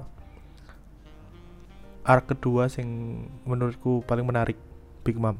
arc 2.08 2.32
kedua 2.32 2.72
sing 2.72 2.88
menurutku 3.44 4.00
paling 4.08 4.24
menarik 4.24 4.56
Big 5.04 5.20
Mom. 5.20 5.36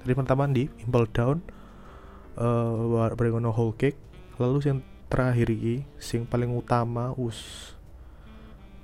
Jadi 0.00 0.12
pertama 0.16 0.48
di 0.48 0.64
Impel 0.80 1.04
Down 1.12 1.44
uh, 2.40 3.12
bareng 3.12 3.44
Whole 3.44 3.76
Cake. 3.76 4.00
Lalu 4.40 4.58
yang 4.64 4.80
terakhir 5.12 5.52
ini 5.52 5.84
sing 6.00 6.24
paling 6.24 6.48
utama 6.56 7.12
us 7.20 7.72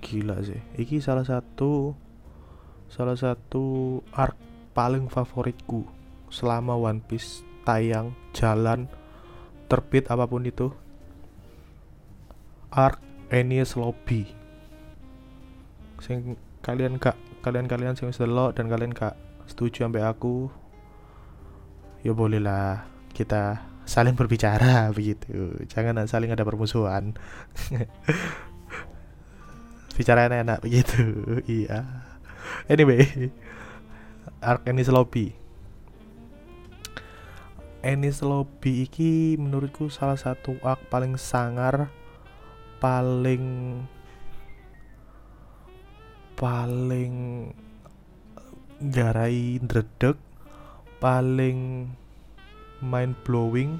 gila 0.04 0.36
sih. 0.44 0.60
Iki 0.76 1.00
salah 1.00 1.24
satu 1.24 1.96
salah 2.92 3.16
satu 3.16 3.98
arc 4.12 4.36
paling 4.76 5.08
favoritku 5.08 5.88
selama 6.28 6.76
One 6.76 7.00
Piece 7.00 7.40
tayang 7.64 8.12
jalan 8.36 8.84
terbit 9.72 10.12
apa 10.12 10.28
pun 10.28 10.44
itu. 10.44 10.68
Arc 12.68 13.00
Enies 13.32 13.80
Lobby. 13.80 14.28
Sing 16.04 16.36
kalian 16.64 16.96
kak 16.96 17.20
kalian 17.44 17.68
kalian 17.68 17.92
sing 17.92 18.08
lo 18.24 18.48
dan 18.56 18.72
kalian 18.72 18.96
kak 18.96 19.12
setuju 19.44 19.84
sampai 19.84 20.00
aku 20.00 20.48
ya 22.00 22.16
bolehlah 22.16 22.88
kita 23.12 23.60
saling 23.84 24.16
berbicara 24.16 24.88
begitu. 24.96 25.60
Jangan 25.68 26.08
saling 26.08 26.32
ada 26.32 26.42
permusuhan. 26.42 27.12
Bicara 29.94 30.26
enak-enak 30.26 30.58
begitu 30.58 31.04
iya. 31.62 32.10
Anyway 32.66 33.30
arc 34.42 34.66
Ennis 34.66 34.90
Lobby. 34.90 35.36
Ennis 37.84 38.24
Lobby 38.24 38.88
iki 38.88 39.36
menurutku 39.38 39.92
salah 39.92 40.18
satu 40.18 40.56
arc 40.66 40.82
paling 40.90 41.14
sangar 41.14 41.92
paling 42.82 43.78
paling 46.34 47.48
garai 48.82 49.62
dredeg 49.62 50.18
paling 50.98 51.88
mind 52.82 53.14
blowing 53.22 53.78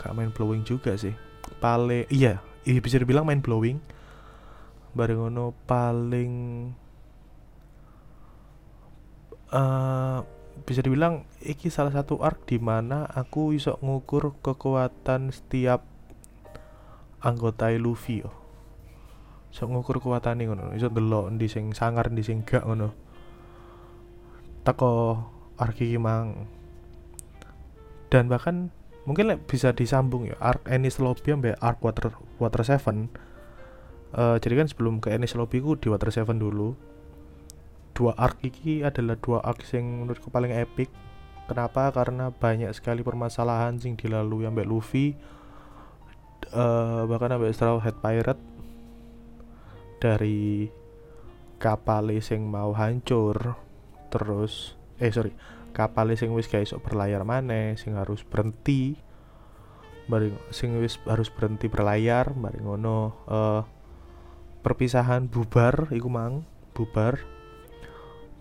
gak 0.00 0.16
mind 0.16 0.34
blowing 0.34 0.66
juga 0.66 0.96
sih 0.98 1.14
paling 1.62 2.08
iya 2.10 2.42
iya 2.66 2.80
bisa 2.82 2.98
dibilang 2.98 3.28
mind 3.28 3.44
blowing 3.44 3.78
bareng 4.92 5.32
ono 5.32 5.56
paling 5.64 6.32
uh, 9.52 10.20
bisa 10.64 10.80
dibilang 10.84 11.24
iki 11.40 11.72
salah 11.72 11.92
satu 11.92 12.20
arc 12.20 12.44
di 12.48 12.60
mana 12.60 13.08
aku 13.08 13.56
iso 13.56 13.80
ngukur 13.80 14.36
kekuatan 14.44 15.32
setiap 15.32 15.82
anggota 17.22 17.70
Luffy 17.78 18.20
yo. 18.20 18.41
Iso 19.52 19.68
ngukur 19.68 20.00
kekuatan 20.00 20.40
ngono, 20.40 20.72
iso 20.72 20.88
delok 20.88 21.28
di 21.36 21.46
sing 21.46 21.76
sangar 21.76 22.08
di 22.08 22.24
sing 22.24 22.40
gak 22.42 22.64
ngono. 22.64 22.88
Teko 24.64 24.92
arc 25.60 25.76
iki 25.76 26.00
mang. 26.00 26.48
Dan 28.08 28.32
bahkan 28.32 28.72
mungkin 29.04 29.36
bisa 29.44 29.76
disambung 29.76 30.24
ya 30.24 30.40
arc 30.40 30.64
Ennis 30.72 30.96
Lobby 30.96 31.36
sampai 31.36 31.52
arc 31.60 31.84
Water 31.84 32.16
Water 32.40 32.64
Seven. 32.64 33.12
Uh, 34.12 34.36
jadi 34.40 34.64
kan 34.64 34.68
sebelum 34.68 35.00
ke 35.04 35.12
Ennis 35.12 35.36
Lobby 35.36 35.60
ku 35.60 35.76
di 35.76 35.92
Water 35.92 36.08
Seven 36.08 36.40
dulu 36.40 36.72
dua 37.92 38.16
arc 38.16 38.40
ini 38.44 38.80
adalah 38.80 39.16
dua 39.20 39.44
arc 39.44 39.64
yang 39.72 40.04
menurutku 40.04 40.32
paling 40.32 40.52
epic 40.52 40.88
kenapa 41.46 41.92
karena 41.92 42.32
banyak 42.32 42.72
sekali 42.72 43.04
permasalahan 43.04 43.76
sing 43.76 44.00
dilalui 44.00 44.48
sampai 44.48 44.64
Luffy 44.64 45.12
uh, 46.56 47.04
bahkan 47.04 47.36
sampai 47.36 47.52
Straw 47.52 47.78
Hat 47.80 48.00
Pirate 48.00 48.40
dari 50.02 50.66
kapal 51.62 52.10
sing 52.18 52.42
mau 52.50 52.74
hancur 52.74 53.54
terus 54.10 54.74
eh 54.98 55.14
sorry 55.14 55.30
kapal 55.70 56.10
sing 56.18 56.34
wis 56.34 56.50
guys 56.50 56.74
berlayar 56.82 57.22
mana 57.22 57.78
sing 57.78 57.94
harus 57.94 58.26
berhenti 58.26 58.98
bareng 60.10 60.34
sing 60.50 60.74
wis 60.82 60.98
harus 61.06 61.30
berhenti 61.30 61.70
berlayar 61.70 62.34
bareng 62.34 62.66
ngono 62.66 62.98
uh, 63.30 63.62
perpisahan 64.66 65.30
bubar 65.30 65.94
iku 65.94 66.10
mang 66.10 66.42
bubar. 66.72 67.20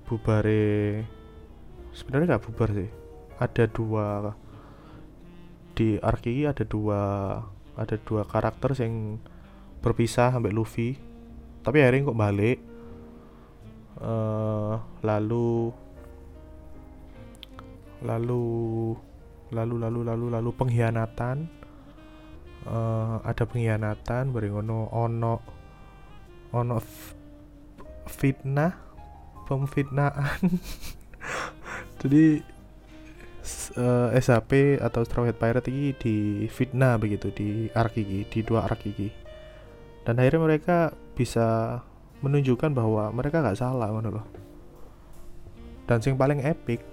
Bubare 0.08 1.04
sebenarnya 1.92 2.36
nggak 2.36 2.46
bubar 2.48 2.70
sih. 2.76 2.90
Ada 3.42 3.66
dua 3.68 4.36
di 5.72 5.96
Arki 5.98 6.44
ada 6.46 6.68
dua 6.68 7.00
ada 7.80 7.96
dua 8.04 8.28
karakter 8.28 8.76
yang 8.84 9.18
berpisah 9.80 10.36
sampai 10.36 10.52
Luffy 10.52 11.00
tapi 11.62 11.78
akhirnya 11.82 12.10
kok 12.10 12.20
balik. 12.20 12.60
Uh, 14.02 14.82
lalu 15.06 15.70
lalu 18.02 18.46
lalu 19.54 19.76
lalu 19.78 20.00
lalu 20.02 20.26
lalu 20.34 20.50
pengkhianatan. 20.58 21.46
Uh, 22.62 23.18
ada 23.26 23.42
pengkhianatan 23.46 24.30
bareng 24.30 24.62
ono 24.62 25.34
ono 26.54 26.78
fitnah 28.06 28.74
pemfitnaan. 29.46 30.40
Jadi 32.02 32.42
uh, 33.78 34.10
eh, 34.16 34.22
SAP 34.22 34.82
atau 34.82 35.02
Straw 35.04 35.28
Hat 35.28 35.38
Pirate 35.38 35.70
ini 35.70 35.92
di 35.98 36.16
fitnah 36.48 36.96
begitu 36.96 37.30
di 37.36 37.68
ini 37.76 38.24
di 38.28 38.40
dua 38.42 38.66
ini. 38.66 39.10
Dan 40.02 40.18
akhirnya 40.18 40.42
mereka 40.42 40.78
bisa 41.14 41.80
menunjukkan 42.22 42.72
bahwa 42.72 43.10
mereka 43.12 43.42
gak 43.42 43.60
salah 43.60 43.90
mana 43.90 44.10
loh. 44.14 44.26
Dan 45.90 46.00
yang 46.06 46.16
paling 46.16 46.40
epic 46.46 46.86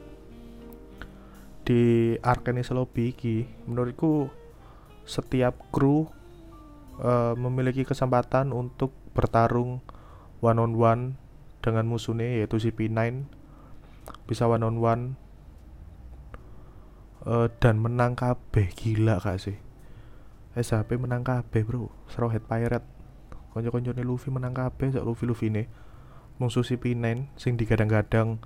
di 1.69 2.17
Arkanis 2.25 2.73
Lobby 2.73 3.13
ini 3.13 3.45
menurutku 3.69 4.33
setiap 5.05 5.69
kru 5.69 6.09
uh, 7.01 7.37
memiliki 7.37 7.85
kesempatan 7.85 8.57
untuk 8.57 8.97
bertarung 9.13 9.85
one 10.41 10.59
on 10.59 10.73
one 10.75 11.03
dengan 11.61 11.85
musuhnya 11.85 12.41
yaitu 12.41 12.57
si 12.57 12.73
P9 12.73 13.29
bisa 14.25 14.49
one 14.49 14.65
on 14.65 14.77
one 14.81 15.03
uh, 17.29 17.53
dan 17.61 17.79
menang 17.79 18.17
kabeh. 18.17 18.73
Gila 18.73 19.21
gak 19.21 19.39
sih? 19.39 19.61
SHP 20.59 20.99
menang 20.99 21.23
kabeh 21.23 21.63
bro. 21.63 21.93
Hat 22.09 22.45
Pirate 22.49 22.98
nih 23.57 24.07
Luffy 24.07 24.29
menang 24.29 24.53
kabeh 24.53 24.93
sak 24.93 25.05
Luffy 25.07 25.25
Luffy 25.25 25.49
nih 25.49 25.67
musuh 26.39 26.63
si 26.63 26.79
P9 26.79 27.35
sing 27.35 27.59
digadang-gadang 27.59 28.39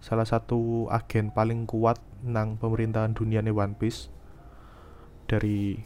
salah 0.00 0.24
satu 0.24 0.88
agen 0.88 1.32
paling 1.32 1.68
kuat 1.68 2.00
nang 2.24 2.56
pemerintahan 2.56 3.12
dunia 3.12 3.44
nih 3.44 3.52
One 3.52 3.76
Piece. 3.76 4.08
Dari 5.28 5.76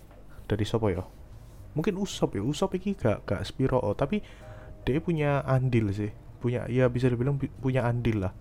dari 0.46 0.64
sopo 0.66 0.90
ya? 0.90 1.02
Mungkin 1.74 1.98
Usop 1.98 2.38
ya. 2.38 2.42
Usop 2.42 2.78
iki 2.78 2.94
gak 2.94 3.26
gak 3.26 3.42
Spiro 3.46 3.78
oh, 3.82 3.94
tapi 3.94 4.22
dia 4.86 5.02
punya 5.02 5.42
andil 5.42 5.90
sih. 5.90 6.10
Punya 6.40 6.66
ya 6.70 6.86
bisa 6.88 7.10
dibilang 7.10 7.36
punya 7.38 7.86
andil 7.86 8.28
lah. 8.28 8.32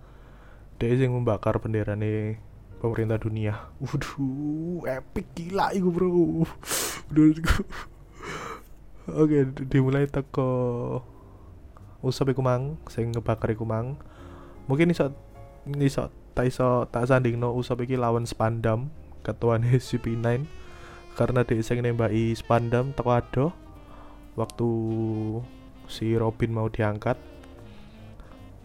Dia 0.80 0.96
yang 0.96 1.12
membakar 1.12 1.60
bendera 1.60 1.98
nih 1.98 2.40
pemerintah 2.80 3.20
dunia. 3.20 3.74
Waduh 3.82 4.86
epic 4.86 5.26
gila 5.36 5.74
itu 5.74 5.90
bro. 5.90 6.44
Menurutku 7.10 7.66
oke 9.08 9.54
dimulai 9.70 10.04
teko 10.04 10.50
usap 12.00 12.32
iku 12.32 12.40
mang 12.44 12.76
sing 12.88 13.12
ngebakar 13.12 13.52
iku 13.52 13.64
mang. 13.64 13.96
Mungkin 14.68 14.92
iso 14.92 15.12
iso 15.80 16.08
tak 16.32 16.48
iso 16.48 16.88
tak 16.88 17.08
sanding 17.08 17.36
no 17.36 17.52
usap 17.56 17.84
iki 17.84 17.96
lawan 17.96 18.24
spandam 18.24 18.88
ketua 19.20 19.60
CP9 19.88 20.48
karena 21.16 21.44
dia 21.44 21.60
sing 21.60 21.84
nembaki 21.84 22.32
spandam 22.32 22.96
teko 22.96 23.10
ado 23.12 23.46
waktu 24.36 24.68
si 25.90 26.16
Robin 26.16 26.50
mau 26.52 26.68
diangkat. 26.72 27.16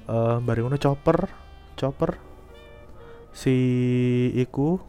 Uh, 0.06 0.38
bareng 0.44 0.70
chopper 0.78 1.32
chopper. 1.76 2.18
Si 3.36 3.52
iku 4.32 4.80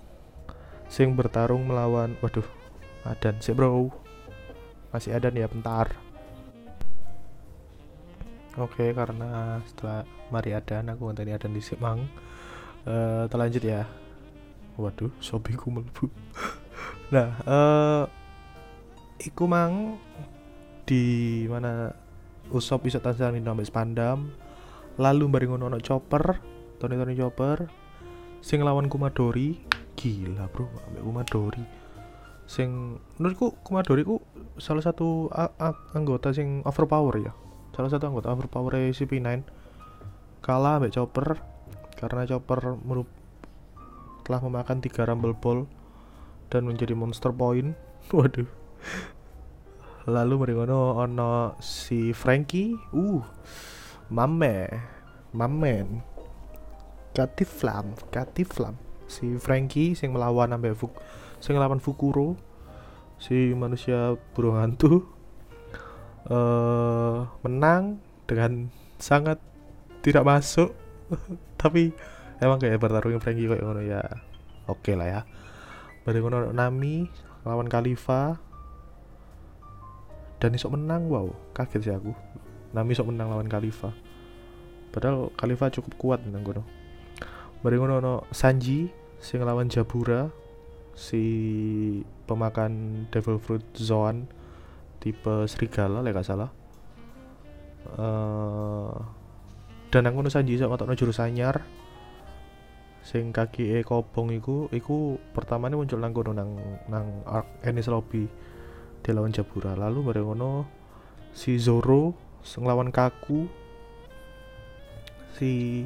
sing 0.86 1.18
bertarung 1.18 1.66
melawan 1.66 2.14
waduh 2.22 2.46
adan 3.02 3.42
sih 3.42 3.50
bro 3.50 3.90
masih 4.96 5.12
ada 5.12 5.28
nih 5.28 5.44
ya 5.44 5.48
bentar. 5.52 5.92
Oke 8.56 8.96
karena 8.96 9.60
setelah 9.68 10.08
mari 10.32 10.56
adan 10.56 10.88
aku 10.88 11.12
tadi 11.12 11.36
adan 11.36 11.52
di 11.52 11.60
Simang 11.60 12.08
uh, 12.88 12.88
eh, 12.88 13.24
terlanjut 13.28 13.60
ya. 13.60 13.84
Waduh 14.80 15.12
sobiku 15.20 15.72
mlebu 15.72 16.08
nah 17.14 17.28
eh 17.44 18.04
iku 19.24 19.44
mang 19.48 19.96
di 20.88 21.44
mana 21.48 21.92
Usop 22.46 22.86
bisa 22.86 23.02
tansah 23.02 23.34
minum 23.34 23.58
sampai 23.58 23.68
spandam. 23.68 24.18
Lalu 24.96 25.24
bareng 25.28 25.60
ono 25.60 25.76
chopper 25.82 26.40
Tony 26.80 26.96
Tony 26.96 27.12
chopper. 27.18 27.68
Sing 28.40 28.62
lawan 28.62 28.86
Kumadori. 28.86 29.58
Gila 29.98 30.46
bro 30.48 30.70
ambek 30.86 31.02
Kumadori 31.02 31.85
sing 32.46 33.02
menurutku 33.18 33.58
Kumadori 33.66 34.06
ku 34.06 34.22
salah 34.56 34.82
satu 34.82 35.28
anggota 35.92 36.30
sing 36.30 36.62
overpower 36.62 37.18
ya. 37.18 37.32
Salah 37.74 37.90
satu 37.92 38.08
anggota 38.08 38.32
overpower 38.32 38.94
CP9 38.94 39.44
kalah 40.40 40.78
ambek 40.78 40.94
chopper 40.94 41.42
karena 41.98 42.22
chopper 42.24 42.78
merup 42.86 43.10
telah 44.22 44.38
memakan 44.42 44.78
tiga 44.78 45.06
rumble 45.06 45.34
ball 45.34 45.66
dan 46.48 46.64
menjadi 46.64 46.94
monster 46.94 47.34
point. 47.34 47.74
Waduh. 48.14 48.46
Lalu 50.06 50.34
meringono 50.38 50.94
ono 51.02 51.58
si 51.58 52.14
Frankie 52.14 52.78
uh 52.94 53.26
mame 54.06 54.70
mamen 55.34 55.98
Katiflam 57.10 57.98
Katiflam. 58.14 58.78
Si 59.10 59.34
Frankie 59.38 59.98
sing 59.98 60.14
melawan 60.14 60.54
ambek 60.54 60.78
Fuk 60.78 60.94
sing 61.40 61.56
ngelawan 61.56 61.82
Fukuro 61.82 62.36
si 63.16 63.56
manusia 63.56 64.14
burung 64.36 64.60
hantu 64.60 65.08
eh 66.26 67.18
menang 67.46 68.02
dengan 68.26 68.68
sangat 68.98 69.38
tidak 70.02 70.26
masuk. 70.26 70.74
Tapi 71.60 71.94
emang 72.42 72.58
kayak 72.58 72.82
bertarungnya 72.82 73.22
Frankie 73.22 73.46
kayak 73.46 73.62
ngono 73.62 73.82
ya 73.82 74.02
oke 74.66 74.92
lah 74.98 75.06
ya. 75.06 75.20
Bareng 76.02 76.26
ngono 76.26 76.50
Nami 76.50 77.06
lawan 77.46 77.70
Khalifa. 77.70 78.42
Dan 80.36 80.52
isok 80.52 80.76
menang 80.76 81.08
wow 81.08 81.32
kaget 81.56 81.80
sih 81.80 81.94
aku. 81.94 82.12
Nami 82.74 82.92
isok 82.92 83.08
menang 83.08 83.30
lawan 83.32 83.48
Khalifa. 83.48 83.94
Padahal 84.90 85.30
Khalifa 85.38 85.72
cukup 85.72 85.92
kuat 85.96 86.20
menang 86.26 86.42
ngono. 86.42 86.62
Bareng 87.62 87.86
ngono 87.86 87.94
ono 88.02 88.14
Sanji 88.34 88.90
sing 89.22 89.40
lawan 89.46 89.70
Jabura 89.70 90.28
si 90.96 91.22
pemakan 92.24 93.04
devil 93.12 93.36
fruit 93.36 93.62
Zoan 93.76 94.26
tipe 94.98 95.44
serigala 95.44 96.00
gak 96.00 96.26
salah. 96.26 96.50
Eh 98.00 98.96
dan 99.86 100.02
aku 100.10 100.18
ngono 100.18 100.30
Sanji 100.32 100.58
sok 100.58 100.74
ngetokno 100.74 100.98
jurus 100.98 101.22
anyar. 101.22 101.62
Sing 103.06 103.30
kaki 103.30 103.78
e 103.78 103.86
kobong 103.86 104.34
iku 104.34 104.66
iku 104.74 105.14
pertamanya 105.30 105.78
muncul 105.78 106.02
nang 106.02 106.10
kono 106.10 106.34
nang 106.34 106.50
nang 106.90 107.22
arc 107.22 107.46
Enies 107.62 107.86
Lobby 107.86 108.26
dia 109.04 109.14
lawan 109.14 109.30
Jabura. 109.30 109.78
Lalu 109.78 110.10
bareng 110.10 110.26
ngono 110.26 110.66
si 111.30 111.54
Zoro 111.62 112.18
sing 112.42 112.66
lawan 112.66 112.90
Kaku 112.90 113.46
si 115.38 115.84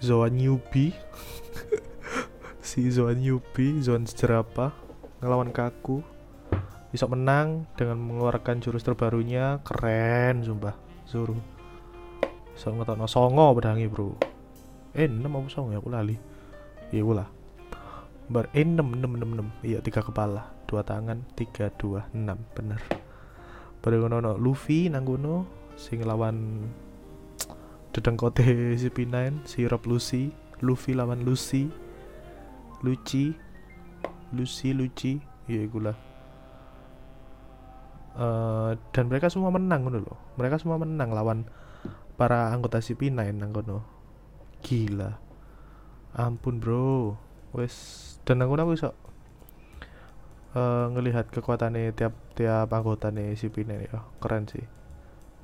Zoan 0.00 0.40
Yubi 0.40 0.94
si 2.64 2.88
Zoan 2.88 3.20
Yubi 3.20 3.84
Zoan 3.84 4.08
jerapah 4.08 4.72
ngelawan 5.20 5.52
Kaku. 5.52 6.00
Bisa 6.88 7.04
menang 7.04 7.68
dengan 7.76 8.00
mengeluarkan 8.00 8.64
jurus 8.64 8.80
terbarunya. 8.80 9.60
Keren 9.60 10.40
sumpah. 10.40 10.72
Zoro 11.04 11.36
so 12.54 12.70
ngetokno 12.72 13.04
songo 13.04 13.52
pedangi 13.52 13.84
bro. 13.90 14.16
Eh 14.94 15.10
6 15.10 15.26
apa 15.26 15.48
songo 15.50 15.74
ya? 15.74 15.82
Aku 15.82 15.90
lali. 15.92 16.16
Iya 16.94 17.02
lah. 17.12 17.28
Bar 18.30 18.48
eh 18.56 18.64
6 18.64 18.80
6 18.80 19.04
6 19.04 19.42
6 19.60 19.68
iya 19.68 19.78
tiga 19.84 20.00
kepala. 20.00 20.54
Dua 20.64 20.80
tangan 20.80 21.20
tiga 21.36 21.68
dua 21.76 22.08
enam. 22.16 22.40
Bener. 22.56 22.80
Pada 23.84 24.00
ngono 24.00 24.24
ono 24.24 24.32
Luffy 24.40 24.88
nang 24.88 25.04
kono 25.04 25.44
sing 25.76 26.00
lawan 26.06 26.64
dedengkote 27.92 28.78
si 28.80 28.88
P9 28.88 29.44
si 29.44 29.68
Rob 29.68 29.84
Lucy. 29.84 30.32
Luffy 30.62 30.94
lawan 30.94 31.26
Lucy 31.26 31.83
Lucy. 32.84 33.32
Lucy 34.36 34.76
Lucy. 34.76 35.24
Iya 35.48 35.64
iku 35.64 35.80
lah 35.80 35.96
Eh, 38.14 38.72
dan 38.94 39.10
mereka 39.10 39.26
semua 39.26 39.50
menang 39.50 39.82
ngono 39.82 39.98
loh 39.98 40.18
mereka 40.38 40.62
semua 40.62 40.78
menang 40.78 41.10
lawan 41.10 41.50
para 42.14 42.54
anggota 42.54 42.78
CP9 42.78 43.34
nang 43.34 43.50
kono. 43.50 43.82
Gila. 44.62 45.18
Ampun 46.14 46.62
bro. 46.62 47.18
Wes 47.50 47.74
dan 48.22 48.46
aku 48.46 48.54
aku 48.54 48.72
iso 48.78 48.90
eh, 50.54 50.86
ngelihat 50.94 51.26
kekuatannya 51.34 51.90
tiap 51.90 52.14
tiap 52.38 52.70
anggota 52.70 53.10
nih 53.10 53.34
CP9 53.34 53.90
ya. 53.90 54.06
Keren 54.22 54.46
sih. 54.46 54.62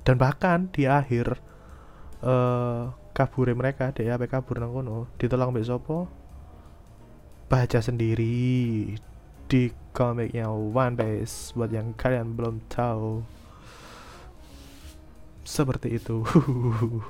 Dan 0.07 0.15
bahkan 0.23 0.71
di 0.71 0.87
akhir 0.87 1.43
eh 2.23 2.83
kabure 3.11 3.53
mereka 3.59 3.91
dia 3.91 4.15
kabur 4.15 4.63
nang 4.63 4.71
kono. 4.71 5.11
Ditolong 5.19 5.51
mbek 5.51 5.67
sopo 5.67 6.07
baca 7.51 7.83
sendiri 7.83 8.95
di 9.51 9.63
komiknya 9.91 10.47
One 10.55 10.95
Piece 10.95 11.51
buat 11.59 11.75
yang 11.75 11.91
kalian 11.99 12.39
belum 12.39 12.63
tahu. 12.71 13.27
Seperti 15.43 15.99
itu. 15.99 16.23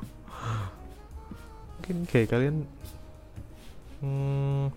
Mungkin 1.77 2.09
kayak 2.09 2.33
kalian 2.33 2.65
hmm, 4.01 4.73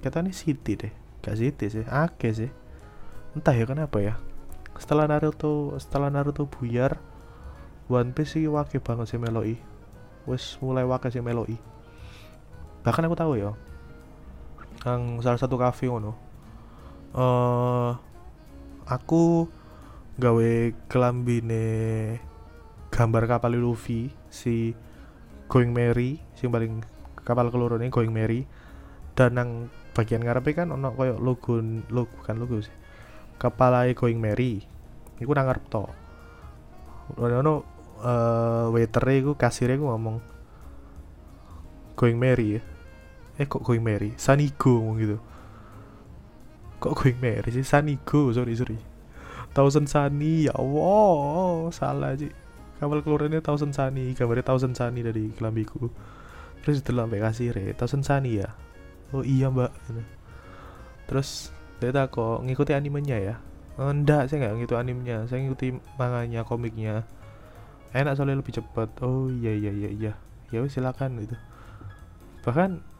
kata 0.00 0.24
nih 0.24 0.32
City 0.32 0.72
deh. 0.80 0.92
Gak 1.20 1.36
City 1.36 1.68
sih 1.68 1.84
Ake 1.84 2.32
sih. 2.32 2.48
Entah 3.36 3.52
ya 3.52 3.68
kenapa 3.68 4.00
ya. 4.00 4.16
Setelah 4.80 5.04
Naruto 5.04 5.76
setelah 5.76 6.08
Naruto 6.08 6.48
buyar 6.48 6.96
One 7.92 8.16
Piece 8.16 8.40
sih 8.40 8.48
wake 8.48 8.80
banget 8.80 9.12
sih 9.12 9.20
Meloi. 9.20 9.60
Wes 10.24 10.56
mulai 10.64 10.88
wake 10.88 11.12
sih 11.12 11.20
Meloi. 11.20 11.60
Bahkan 12.80 13.04
aku 13.04 13.20
tahu 13.20 13.36
ya 13.36 13.52
yang 14.82 15.22
salah 15.22 15.38
satu 15.38 15.54
cafe 15.54 15.86
ngono. 15.86 16.12
Eh 17.14 17.90
aku 18.90 19.46
gawe 20.18 20.50
kelambine 20.90 21.66
gambar 22.90 23.26
kapal 23.26 23.54
Luffy 23.58 24.10
si 24.30 24.74
Going 25.46 25.70
Merry 25.74 26.18
sing 26.34 26.50
paling 26.50 26.82
kapal 27.22 27.54
keloro 27.54 27.78
ini 27.78 27.94
Going 27.94 28.10
Merry. 28.10 28.42
Dan 29.14 29.38
nang 29.38 29.50
bagian 29.94 30.26
ngarepe 30.26 30.58
kan 30.58 30.74
ono 30.74 30.90
koyo 30.90 31.22
logo 31.22 31.62
logo 31.94 32.10
bukan 32.18 32.36
logo 32.42 32.58
sih 32.58 32.74
kepala 33.38 33.86
Going 33.94 34.18
Merry. 34.18 34.58
Iku 35.22 35.30
nang 35.30 35.46
ngarep 35.46 35.64
to. 35.70 35.86
Ono 37.22 37.34
ono 37.38 37.54
eh 38.02 38.66
waiter 38.74 39.06
iku 39.14 39.38
kasir 39.38 39.70
iku 39.70 39.86
ngomong 39.86 40.18
Going 41.94 42.18
Merry 42.18 42.58
ya 42.58 42.73
eh 43.34 43.46
kok 43.50 43.66
Going 43.66 43.82
Merry 43.82 44.14
Sanigo 44.14 44.78
ngomong 44.78 44.98
gitu. 45.02 45.16
Kok 46.78 46.94
Going 46.94 47.18
Merry 47.18 47.50
sih? 47.50 47.66
Sanigo 47.66 48.30
sorry 48.30 48.54
sorry. 48.54 48.78
Thousand 49.54 49.86
Sunny 49.86 50.50
ya 50.50 50.52
Allah 50.58 51.70
salah 51.70 52.18
sih 52.18 52.30
kapal 52.82 53.00
keluarannya 53.06 53.38
Thousand 53.38 53.70
Sunny 53.70 54.12
gambarnya 54.18 54.42
Thousand 54.42 54.74
Sunny 54.74 55.00
dari 55.06 55.30
kelambiku. 55.30 55.86
Terus 56.66 56.82
itu 56.82 56.90
sampai 56.90 57.22
kasir 57.22 57.54
ya 57.54 57.70
Thousand 57.78 58.02
Sunny 58.02 58.42
ya? 58.42 58.50
Oh 59.14 59.22
iya 59.22 59.46
mbak. 59.50 59.70
Terus 61.06 61.54
tak 61.78 62.16
kok 62.16 62.40
ngikuti 62.40 62.72
animenya 62.72 63.20
ya? 63.20 63.34
"Oh, 63.76 63.92
enggak 63.92 64.32
saya 64.32 64.40
nggak 64.40 64.52
ngikuti 64.56 64.74
animenya. 64.74 65.16
Saya 65.28 65.44
ngikuti 65.44 65.76
manganya 66.00 66.42
komiknya. 66.48 67.04
Enak 67.94 68.16
soalnya 68.16 68.40
lebih 68.40 68.56
cepat. 68.56 68.90
Oh 69.04 69.28
iya 69.30 69.52
iya 69.54 69.70
iya 69.70 69.90
iya. 69.92 70.12
Ya 70.50 70.58
silakan 70.66 71.22
gitu. 71.22 71.36
Bahkan 72.42 72.93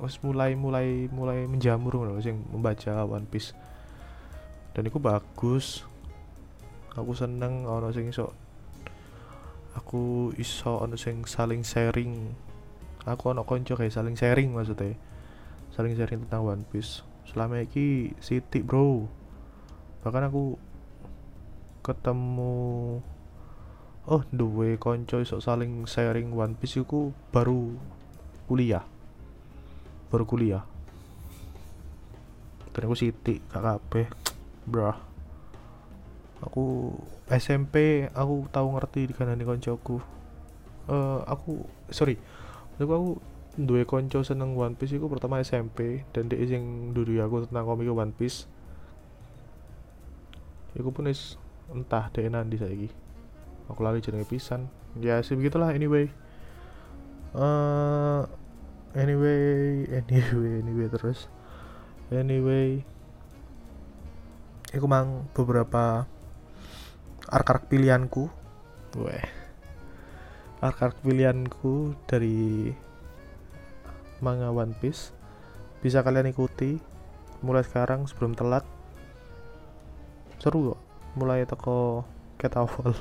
wes 0.00 0.16
mulai 0.24 0.56
mulai 0.56 1.12
mulai 1.12 1.44
menjamur 1.44 1.92
loh 2.08 2.16
sing 2.24 2.40
membaca 2.48 3.04
One 3.04 3.28
Piece. 3.28 3.52
Dan 4.72 4.88
itu 4.88 4.96
bagus. 4.96 5.84
Aku 6.96 7.12
seneng 7.14 7.68
ono 7.68 7.92
sing 7.92 8.10
iso 8.10 8.32
aku 9.76 10.34
iso 10.40 10.80
ono 10.80 10.96
sing 10.96 11.22
saling 11.28 11.60
sharing. 11.62 12.32
Aku 13.04 13.32
ono 13.32 13.44
konco 13.44 13.76
kayak 13.76 13.92
saling 13.92 14.16
sharing 14.16 14.56
maksudnya. 14.56 14.96
Saling 15.76 15.94
sharing 15.94 16.24
tentang 16.26 16.48
One 16.48 16.64
Piece. 16.64 17.04
Selama 17.28 17.60
ini 17.60 18.10
Siti 18.18 18.64
bro. 18.64 19.06
Bahkan 20.00 20.32
aku 20.32 20.56
ketemu 21.84 22.98
oh 24.08 24.24
duwe 24.32 24.80
konco 24.80 25.20
iso 25.20 25.42
saling 25.44 25.84
sharing 25.84 26.32
One 26.32 26.56
Piece 26.56 26.80
iku 26.80 27.12
baru 27.34 27.76
kuliah. 28.48 28.84
Baru 30.08 30.24
kuliah. 30.24 30.64
Dan 32.70 32.86
aku 32.86 32.96
Siti 32.96 33.42
gak 33.50 33.60
kabeh 33.66 34.06
bro 34.62 34.94
aku 36.40 36.94
SMP 37.28 38.06
aku 38.14 38.48
tahu 38.48 38.78
ngerti 38.78 39.10
di 39.10 39.12
kanan 39.12 39.42
koncoku 39.42 40.00
uh, 40.88 41.20
aku 41.28 41.66
sorry. 41.92 42.16
Aku 42.80 42.92
aku 42.96 43.10
dua 43.60 43.84
konco 43.84 44.24
seneng 44.24 44.56
One 44.56 44.78
Piece 44.78 44.96
itu 44.96 45.04
pertama 45.10 45.42
SMP 45.44 46.08
dan 46.16 46.32
dia 46.32 46.40
sing 46.48 46.96
dulu 46.96 47.20
aku 47.20 47.44
tentang 47.44 47.68
komik 47.68 47.92
One 47.92 48.14
Piece. 48.16 48.48
Iku 50.78 50.94
pun 50.94 51.10
is 51.10 51.36
entah 51.70 52.08
deh 52.14 52.26
nanti 52.30 52.56
saiki 52.56 53.09
aku 53.70 53.80
lali 53.86 54.02
jenenge 54.02 54.26
pisan. 54.26 54.66
Ya 54.98 55.22
sih 55.22 55.38
begitulah 55.38 55.70
anyway. 55.70 56.10
Uh, 57.30 58.26
anyway 58.92 59.86
anyway 59.88 60.60
anyway 60.60 60.90
terus. 60.90 61.30
Anyway 62.10 62.82
Iku 64.70 64.86
mang 64.86 65.26
beberapa 65.34 66.06
ark-ark 67.26 67.66
pilihanku. 67.66 68.30
Weh. 69.02 69.26
Ark-ark 70.62 71.02
pilihanku 71.02 71.98
dari 72.06 72.70
manga 74.22 74.54
One 74.54 74.78
Piece. 74.78 75.10
Bisa 75.82 76.06
kalian 76.06 76.30
ikuti 76.30 76.78
mulai 77.42 77.66
sekarang 77.66 78.06
sebelum 78.06 78.38
telat. 78.38 78.62
Seru 80.38 80.70
kok. 80.70 80.80
Mulai 81.18 81.50
toko 81.50 82.06
cat 82.40 82.56
awal 82.56 82.96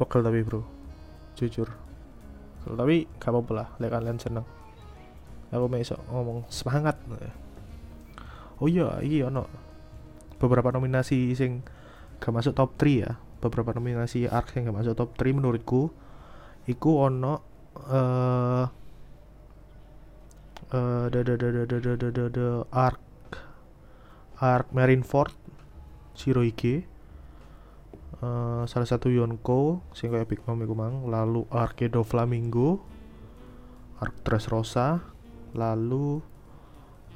pokok 0.00 0.24
tapi 0.24 0.40
bro. 0.40 0.64
Jujur. 1.36 1.68
Tapi 2.64 3.04
gak 3.20 3.28
apa-apa 3.28 3.52
lah. 3.52 3.68
Lihat 3.76 3.92
kalian 3.92 4.16
seneng. 4.16 4.46
Aku 5.52 5.66
besok 5.68 6.00
ngomong 6.08 6.46
semangat 6.48 6.94
oh 8.60 8.68
iya 8.68 9.00
iya 9.00 9.32
ono 9.32 9.48
beberapa 10.36 10.70
nominasi 10.70 11.32
sing 11.34 11.64
gak 12.20 12.32
masuk 12.32 12.52
top 12.56 12.76
3 12.76 13.04
ya. 13.04 13.12
Beberapa 13.40 13.72
nominasi 13.72 14.28
arc 14.28 14.52
yang 14.56 14.68
gak 14.70 14.84
masuk 14.84 14.94
top 14.96 15.10
3 15.16 15.36
menurutku. 15.36 15.92
Iku 16.68 16.90
ono 17.08 17.34
eh 17.88 18.64
uh, 20.70 21.06
the 21.08 21.20
the 21.24 21.34
the 21.40 21.48
the 21.50 21.64
the 21.66 21.92
the 21.96 22.08
the, 22.12 22.24
the 22.28 22.48
arc 22.70 23.00
arc 24.40 24.68
Marineford 24.76 25.32
Shirohige 26.14 26.84
uh, 28.20 28.62
salah 28.64 28.88
satu 28.88 29.12
Yonko 29.12 29.84
sing 29.92 30.12
kayak 30.12 30.28
Big 30.30 30.40
Mom 30.44 30.60
iku 30.62 30.74
mang. 30.76 31.08
Lalu 31.08 31.44
Arkedo 31.52 32.04
Flamingo 32.06 32.80
Arc 34.00 34.16
Dressrosa 34.24 35.04
lalu 35.52 36.24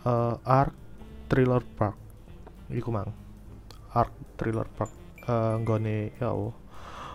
uh, 0.05 0.37
Arc 0.45 0.75
Thriller 1.31 1.63
Park 1.65 1.97
iku 2.73 2.91
mang. 2.93 3.11
Arc 3.95 4.13
Thriller 4.37 4.69
Park. 4.75 4.93
Uh, 5.25 5.57
nggone 5.65 6.13
ya 6.21 6.33
Allah. 6.33 6.57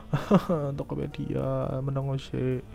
Tokopedia 0.78 1.78
menang 1.86 2.18
sih 2.18 2.66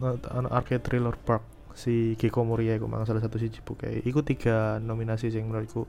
anak 0.00 0.52
arcade 0.54 0.84
thriller 0.86 1.16
park 1.18 1.42
si 1.74 2.14
Kiko 2.18 2.42
Moria 2.46 2.74
itu 2.74 2.86
mang 2.86 3.06
salah 3.06 3.22
satu 3.22 3.38
si 3.38 3.50
Cipukai 3.50 4.02
itu 4.02 4.20
tiga 4.22 4.78
nominasi 4.82 5.30
yang 5.30 5.50
menurutku 5.50 5.86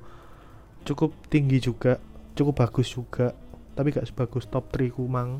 cukup 0.86 1.14
tinggi 1.30 1.62
juga 1.62 1.98
cukup 2.40 2.64
bagus 2.64 2.88
juga 2.88 3.36
tapi 3.76 3.96
gak 3.96 4.08
sebagus 4.08 4.48
top 4.48 4.72
3 4.76 4.92
ku 4.92 5.08
mang 5.08 5.40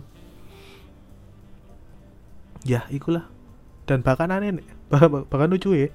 ya 2.64 2.88
ikulah. 2.92 3.28
Dan 3.88 4.06
bahkan 4.06 4.30
aneh 4.30 4.64
bahkan 5.32 5.50
lucu 5.50 5.76
ya. 5.76 5.90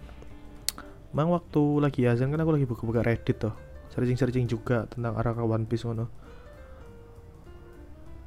Mang 1.15 1.31
waktu 1.31 1.63
lagi 1.79 2.05
azan 2.11 2.35
kan 2.35 2.43
aku 2.43 2.53
lagi 2.59 2.67
buka-buka 2.67 3.07
reddit 3.07 3.39
tuh 3.39 3.55
searching-searching 3.95 4.51
juga 4.51 4.91
tentang 4.91 5.15
arah 5.15 5.39
One 5.39 5.71
Piece 5.71 5.87
ngono. 5.87 6.11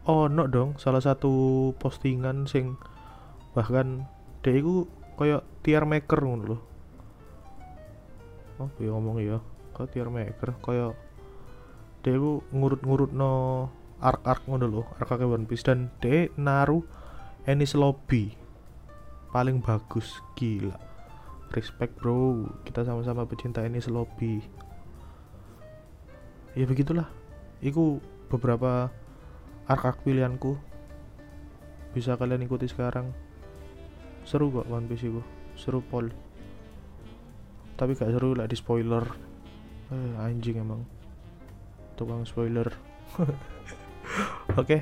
Oh 0.07 0.32
no 0.32 0.47
dong 0.47 0.80
salah 0.80 1.03
satu 1.03 1.75
postingan 1.75 2.47
sing 2.47 2.80
bahkan 3.51 4.07
dia 4.39 4.55
itu 4.55 4.88
kayak 5.19 5.43
tier 5.65 5.84
maker 5.84 6.21
ngono 6.23 6.43
loh 6.45 6.61
oh 8.61 8.69
ya 8.80 8.93
ngomong 8.93 9.17
ya 9.19 9.43
kayak 9.75 9.89
tier 9.91 10.09
maker? 10.09 10.55
Kayak 10.63 10.95
dia 12.07 12.15
ngurut-ngurut 12.55 13.11
no 13.11 13.67
arc-arc 13.99 14.47
ngono 14.47 14.63
loh 14.63 14.87
arc 14.95 15.11
arc 15.11 15.27
One 15.27 15.43
Piece. 15.43 15.67
Dan 15.67 15.91
dia 15.99 16.31
naruh 16.39 16.79
Ennis 17.43 17.75
Lobby 17.75 18.31
paling 19.35 19.59
bagus. 19.59 20.23
Gila. 20.39 20.79
Respect 21.51 21.99
bro. 21.99 22.47
Kita 22.63 22.87
sama-sama 22.87 23.27
pecinta 23.27 23.59
Ennis 23.59 23.91
Lobby. 23.91 24.39
Ya 26.55 26.63
begitulah. 26.63 27.11
Itu 27.59 27.99
beberapa 28.31 28.87
arc-arc 29.67 30.07
pilihanku. 30.07 30.55
Bisa 31.91 32.15
kalian 32.15 32.47
ikuti 32.47 32.71
sekarang. 32.71 33.11
Seru 34.23 34.47
kok 34.47 34.71
One 34.71 34.87
Piece 34.87 35.11
itu 35.11 35.19
seru 35.59 35.83
pol 35.83 36.07
tapi 37.77 37.93
gak 37.93 38.09
seru 38.09 38.33
lah 38.33 38.49
di 38.49 38.57
spoiler. 38.57 39.05
Eh, 39.93 40.13
anjing 40.17 40.61
emang 40.61 40.96
tukang 41.97 42.23
spoiler. 42.23 42.69
Oke 43.17 43.33
okay. 44.53 44.81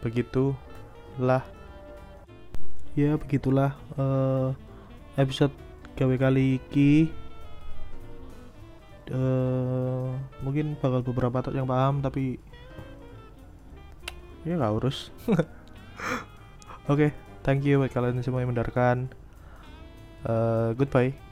begitulah. 0.00 1.42
Ya 2.96 3.18
begitulah 3.18 3.76
uh, 3.98 4.54
episode 5.18 5.52
gawe 5.98 6.16
kali 6.16 6.62
iki. 6.62 7.10
Uh, 9.06 10.14
mungkin 10.42 10.74
bakal 10.80 11.02
beberapa 11.02 11.44
yang 11.54 11.68
paham 11.68 12.00
tapi 12.00 12.38
ya 14.46 14.54
nggak 14.54 14.74
urus. 14.78 15.10
Oke 15.26 15.42
okay, 16.86 17.10
thank 17.42 17.66
you 17.66 17.82
buat 17.82 17.90
kalian 17.90 18.22
semua 18.22 18.40
yang 18.40 18.54
mendengarkan. 18.54 19.10
Uh, 20.22 20.72
goodbye 20.78 21.25